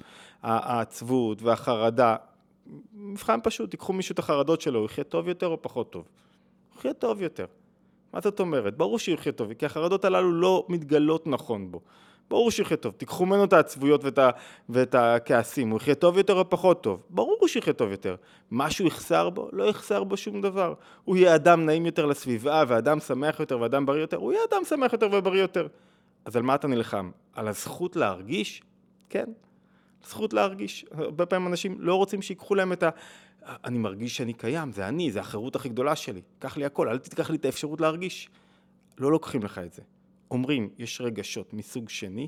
העצבות 0.42 1.42
והחרדה, 1.42 2.16
מבחן 2.94 3.38
פשוט, 3.42 3.70
תיקחו 3.70 3.92
מישהו 3.92 4.12
את 4.12 4.18
החרדות 4.18 4.60
שלו, 4.60 4.78
הוא 4.78 4.86
יחיה 4.86 5.04
טוב 5.04 5.28
יותר 5.28 5.46
או 5.46 5.62
פחות 5.62 5.92
טוב? 5.92 6.04
הוא 6.70 6.78
יחיה 6.78 6.94
טוב 6.94 7.22
יותר. 7.22 7.46
מה 8.12 8.20
זאת 8.20 8.40
אומרת? 8.40 8.76
ברור 8.76 8.98
שהוא 8.98 9.16
טוב, 9.36 9.52
כי 9.52 9.66
החרדות 9.66 10.04
הללו 10.04 10.32
לא 10.32 10.66
מתגלות 10.68 11.26
נכון 11.26 11.70
בו. 11.70 11.80
ברור 12.30 12.50
שהוא 12.50 12.76
טוב, 12.76 12.94
תיקחו 12.96 13.26
ממנו 13.26 13.44
את 13.44 13.52
העצבויות 13.52 14.04
ואת, 14.04 14.18
ה, 14.18 14.30
ואת 14.68 14.94
הכעסים, 14.94 15.70
הוא 15.70 15.76
יחיה 15.76 15.94
טוב 15.94 16.16
יותר 16.16 16.38
או 16.38 16.50
פחות 16.50 16.82
טוב? 16.82 17.02
ברור 17.10 17.48
שהוא 17.48 17.60
יחיה 17.60 17.72
טוב 17.72 17.90
יותר. 17.90 18.16
משהו 18.50 18.86
יחסר 18.86 19.30
בו? 19.30 19.48
לא 19.52 19.64
יחסר 19.64 20.04
בו 20.04 20.16
שום 20.16 20.40
דבר. 20.40 20.74
הוא 21.04 21.16
יהיה 21.16 21.34
אדם 21.34 21.66
נעים 21.66 21.86
יותר 21.86 22.06
לסביבה, 22.06 22.64
ואדם 22.68 23.00
שמח 23.00 23.40
יותר, 23.40 23.60
ואדם 23.60 23.86
בריא 23.86 24.00
יותר, 24.00 24.16
הוא 24.16 24.32
יהיה 24.32 24.42
אדם 24.50 24.64
שמח 24.64 24.92
יותר 24.92 25.08
ובריא 25.12 25.40
יותר. 25.40 25.66
אז 26.24 26.36
על 26.36 26.42
מה 26.42 26.54
אתה 26.54 26.68
נלחם? 26.68 27.10
על 27.34 27.48
הזכות 27.48 27.96
להרגיש? 27.96 28.62
כן. 29.08 29.26
זכות 30.06 30.32
להרגיש. 30.32 30.86
הרבה 30.90 31.26
פעמים 31.26 31.48
אנשים 31.48 31.76
לא 31.78 31.94
רוצים 31.94 32.22
שיקחו 32.22 32.54
להם 32.54 32.72
את 32.72 32.82
ה... 32.82 32.90
אני 33.46 33.78
מרגיש 33.78 34.16
שאני 34.16 34.32
קיים, 34.32 34.72
זה 34.72 34.88
אני, 34.88 35.10
זה 35.10 35.20
החירות 35.20 35.56
הכי 35.56 35.68
גדולה 35.68 35.96
שלי. 35.96 36.22
קח 36.38 36.56
לי 36.56 36.64
הכל, 36.64 36.88
אל 36.88 36.98
תיקח 36.98 37.30
לי 37.30 37.36
את 37.36 37.44
האפשרות 37.44 37.80
להרגיש. 37.80 38.28
לא 38.98 39.10
לוקחים 39.10 39.42
לך 39.42 39.58
את 39.58 39.72
זה. 39.72 39.82
אומרים, 40.30 40.68
יש 40.78 41.00
רגשות 41.00 41.54
מסוג 41.54 41.88
שני 41.88 42.26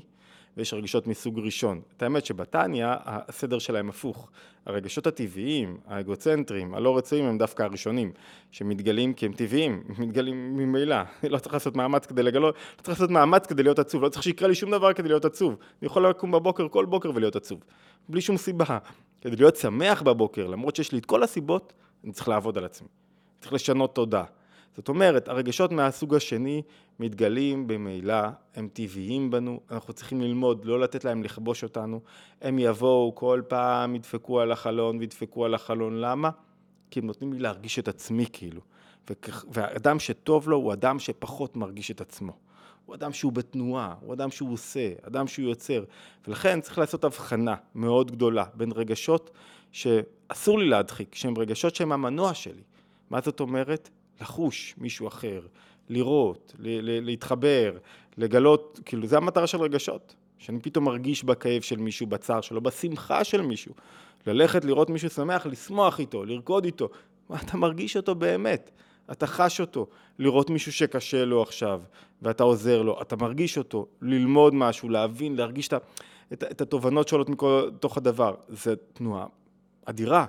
ויש 0.57 0.73
רגשות 0.73 1.07
מסוג 1.07 1.39
ראשון. 1.39 1.81
את 1.97 2.03
האמת 2.03 2.25
שבתניא 2.25 2.85
הסדר 3.05 3.59
שלהם 3.59 3.89
הפוך. 3.89 4.29
הרגשות 4.65 5.07
הטבעיים, 5.07 5.77
האגוצנטריים, 5.87 6.73
הלא 6.73 6.97
רצויים 6.97 7.25
הם 7.25 7.37
דווקא 7.37 7.63
הראשונים, 7.63 8.11
שמתגלים 8.51 9.13
כי 9.13 9.25
הם 9.25 9.33
טבעיים, 9.33 9.83
מתגלים 9.99 10.57
ממילא. 10.57 10.95
לא 11.29 11.37
צריך 11.37 11.53
לעשות 11.53 11.75
מאמץ 11.75 12.05
כדי 12.05 12.23
לגלות, 12.23 12.55
לא 12.77 12.83
צריך 12.83 12.99
לעשות 12.99 13.09
מאמץ 13.09 13.45
כדי 13.45 13.63
להיות 13.63 13.79
עצוב, 13.79 14.03
לא 14.03 14.09
צריך 14.09 14.23
שיקרה 14.23 14.47
לי 14.47 14.55
שום 14.55 14.71
דבר 14.71 14.93
כדי 14.93 15.07
להיות 15.07 15.25
עצוב. 15.25 15.55
אני 15.81 15.85
יכול 15.85 16.09
לקום 16.09 16.31
בבוקר 16.31 16.67
כל 16.67 16.85
בוקר 16.85 17.11
ולהיות 17.15 17.35
עצוב, 17.35 17.63
בלי 18.09 18.21
שום 18.21 18.37
סיבה. 18.37 18.77
כדי 19.23 19.35
להיות 19.35 19.55
שמח 19.55 20.01
בבוקר, 20.01 20.47
למרות 20.47 20.75
שיש 20.75 20.91
לי 20.91 20.99
את 20.99 21.05
כל 21.05 21.23
הסיבות, 21.23 21.73
אני 22.03 22.11
צריך 22.11 22.27
לעבוד 22.27 22.57
על 22.57 22.65
עצמי. 22.65 22.87
צריך 23.39 23.53
לשנות 23.53 23.95
תודה. 23.95 24.23
זאת 24.75 24.89
אומרת, 24.89 25.27
הרגשות 25.27 25.71
מהסוג 25.71 26.15
השני 26.15 26.61
מתגלים 26.99 27.67
במילא, 27.67 28.15
הם 28.55 28.67
טבעיים 28.73 29.31
בנו, 29.31 29.59
אנחנו 29.71 29.93
צריכים 29.93 30.21
ללמוד, 30.21 30.65
לא 30.65 30.79
לתת 30.79 31.05
להם 31.05 31.23
לכבוש 31.23 31.63
אותנו. 31.63 32.01
הם 32.41 32.59
יבואו 32.59 33.15
כל 33.15 33.41
פעם, 33.47 33.95
ידפקו 33.95 34.39
על 34.39 34.51
החלון 34.51 34.97
וידפקו 34.97 35.45
על 35.45 35.53
החלון. 35.53 36.01
למה? 36.01 36.29
כי 36.91 36.99
הם 36.99 37.05
נותנים 37.05 37.33
לי 37.33 37.39
להרגיש 37.39 37.79
את 37.79 37.87
עצמי 37.87 38.25
כאילו. 38.33 38.61
והאדם 39.51 39.99
שטוב 39.99 40.49
לו 40.49 40.57
הוא 40.57 40.73
אדם 40.73 40.99
שפחות 40.99 41.55
מרגיש 41.55 41.91
את 41.91 42.01
עצמו. 42.01 42.33
הוא 42.85 42.95
אדם 42.95 43.13
שהוא 43.13 43.31
בתנועה, 43.31 43.93
הוא 43.99 44.13
אדם 44.13 44.31
שהוא 44.31 44.53
עושה, 44.53 44.91
אדם 45.01 45.27
שהוא 45.27 45.49
יוצר. 45.49 45.83
ולכן 46.27 46.61
צריך 46.61 46.77
לעשות 46.77 47.03
הבחנה 47.03 47.55
מאוד 47.75 48.11
גדולה 48.11 48.45
בין 48.53 48.71
רגשות 48.71 49.31
שאסור 49.71 50.59
לי 50.59 50.69
להדחיק, 50.69 51.15
שהם 51.15 51.37
רגשות 51.37 51.75
שהם 51.75 51.91
המנוע 51.91 52.33
שלי. 52.33 52.61
מה 53.09 53.21
זאת 53.21 53.39
אומרת? 53.39 53.89
לחוש 54.21 54.75
מישהו 54.77 55.07
אחר, 55.07 55.41
לראות, 55.89 56.55
להתחבר, 56.59 57.77
לגלות, 58.17 58.79
כאילו 58.85 59.07
זה 59.07 59.17
המטרה 59.17 59.47
של 59.47 59.61
רגשות, 59.61 60.15
שאני 60.37 60.59
פתאום 60.59 60.85
מרגיש 60.85 61.23
בכאב 61.23 61.61
של 61.61 61.77
מישהו, 61.77 62.07
בצער 62.07 62.41
שלו, 62.41 62.61
בשמחה 62.61 63.23
של 63.23 63.41
מישהו, 63.41 63.73
ללכת 64.27 64.65
לראות 64.65 64.89
מישהו 64.89 65.09
שמח, 65.09 65.45
לשמוח 65.45 65.99
איתו, 65.99 66.25
לרקוד 66.25 66.65
איתו, 66.65 66.89
אתה 67.35 67.57
מרגיש 67.57 67.97
אותו 67.97 68.15
באמת, 68.15 68.71
אתה 69.11 69.27
חש 69.27 69.61
אותו, 69.61 69.87
לראות 70.19 70.49
מישהו 70.49 70.71
שקשה 70.71 71.25
לו 71.25 71.41
עכשיו 71.41 71.81
ואתה 72.21 72.43
עוזר 72.43 72.81
לו, 72.81 73.01
אתה 73.01 73.15
מרגיש 73.15 73.57
אותו, 73.57 73.87
ללמוד 74.01 74.53
משהו, 74.53 74.89
להבין, 74.89 75.35
להרגיש 75.35 75.67
את, 75.67 75.73
את, 76.33 76.43
את 76.43 76.61
התובנות 76.61 77.07
שעולות 77.07 77.29
מתוך 77.29 77.97
הדבר, 77.97 78.35
זה 78.47 78.75
תנועה 78.93 79.25
אדירה 79.85 80.25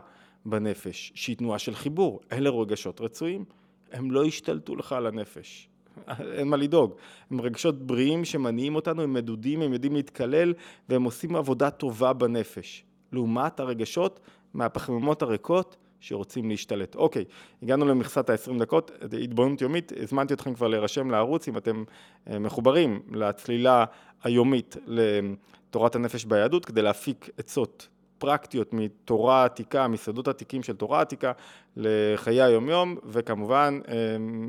בנפש, 0.46 1.12
שהיא 1.14 1.36
תנועה 1.36 1.58
של 1.58 1.74
חיבור, 1.74 2.20
אלה 2.32 2.50
רגשות 2.50 3.00
רצויים. 3.00 3.44
הם 3.92 4.10
לא 4.10 4.24
ישתלטו 4.24 4.76
לך 4.76 4.92
על 4.92 5.06
הנפש. 5.06 5.68
אין 6.38 6.48
מה 6.48 6.56
לדאוג. 6.56 6.94
הם 7.30 7.40
רגשות 7.40 7.86
בריאים 7.86 8.24
שמניעים 8.24 8.74
אותנו, 8.74 9.02
הם 9.02 9.12
מדודים, 9.12 9.62
הם 9.62 9.72
יודעים 9.72 9.94
להתקלל 9.94 10.54
והם 10.88 11.02
עושים 11.02 11.36
עבודה 11.36 11.70
טובה 11.70 12.12
בנפש. 12.12 12.84
לעומת 13.12 13.60
הרגשות 13.60 14.20
מהפחמימות 14.54 15.22
הריקות 15.22 15.76
שרוצים 16.04 16.50
להשתלט. 16.50 16.94
אוקיי, 16.94 17.24
הגענו 17.62 17.84
למכסת 17.84 18.30
ה-20 18.30 18.58
דקות, 18.58 18.90
התבוננות 19.22 19.60
יומית, 19.60 19.92
הזמנתי 20.02 20.34
אתכם 20.34 20.54
כבר 20.54 20.68
להירשם 20.68 21.10
לערוץ 21.10 21.48
אם 21.48 21.56
אתם 21.56 21.84
מחוברים 22.26 23.02
לצלילה 23.12 23.84
היומית 24.22 24.76
לתורת 24.86 25.94
הנפש 25.94 26.24
ביהדות, 26.24 26.64
כדי 26.64 26.82
להפיק 26.82 27.30
עצות 27.38 27.88
פרקטיות 28.18 28.72
מתורה 28.72 29.44
עתיקה, 29.44 29.88
מסודות 29.88 30.28
עתיקים 30.28 30.62
של 30.62 30.76
תורה 30.76 31.00
עתיקה 31.00 31.32
לחיי 31.76 32.42
היומיום, 32.42 32.96
וכמובן 33.04 33.80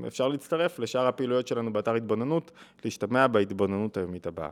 אפשר 0.07 0.27
להצטרף 0.27 0.79
לשאר 0.79 1.07
הפעילויות 1.07 1.47
שלנו 1.47 1.73
באתר 1.73 1.93
התבוננות, 1.93 2.51
להשתמע 2.85 3.27
בהתבוננות 3.27 3.97
היומית 3.97 4.27
הבאה. 4.27 4.49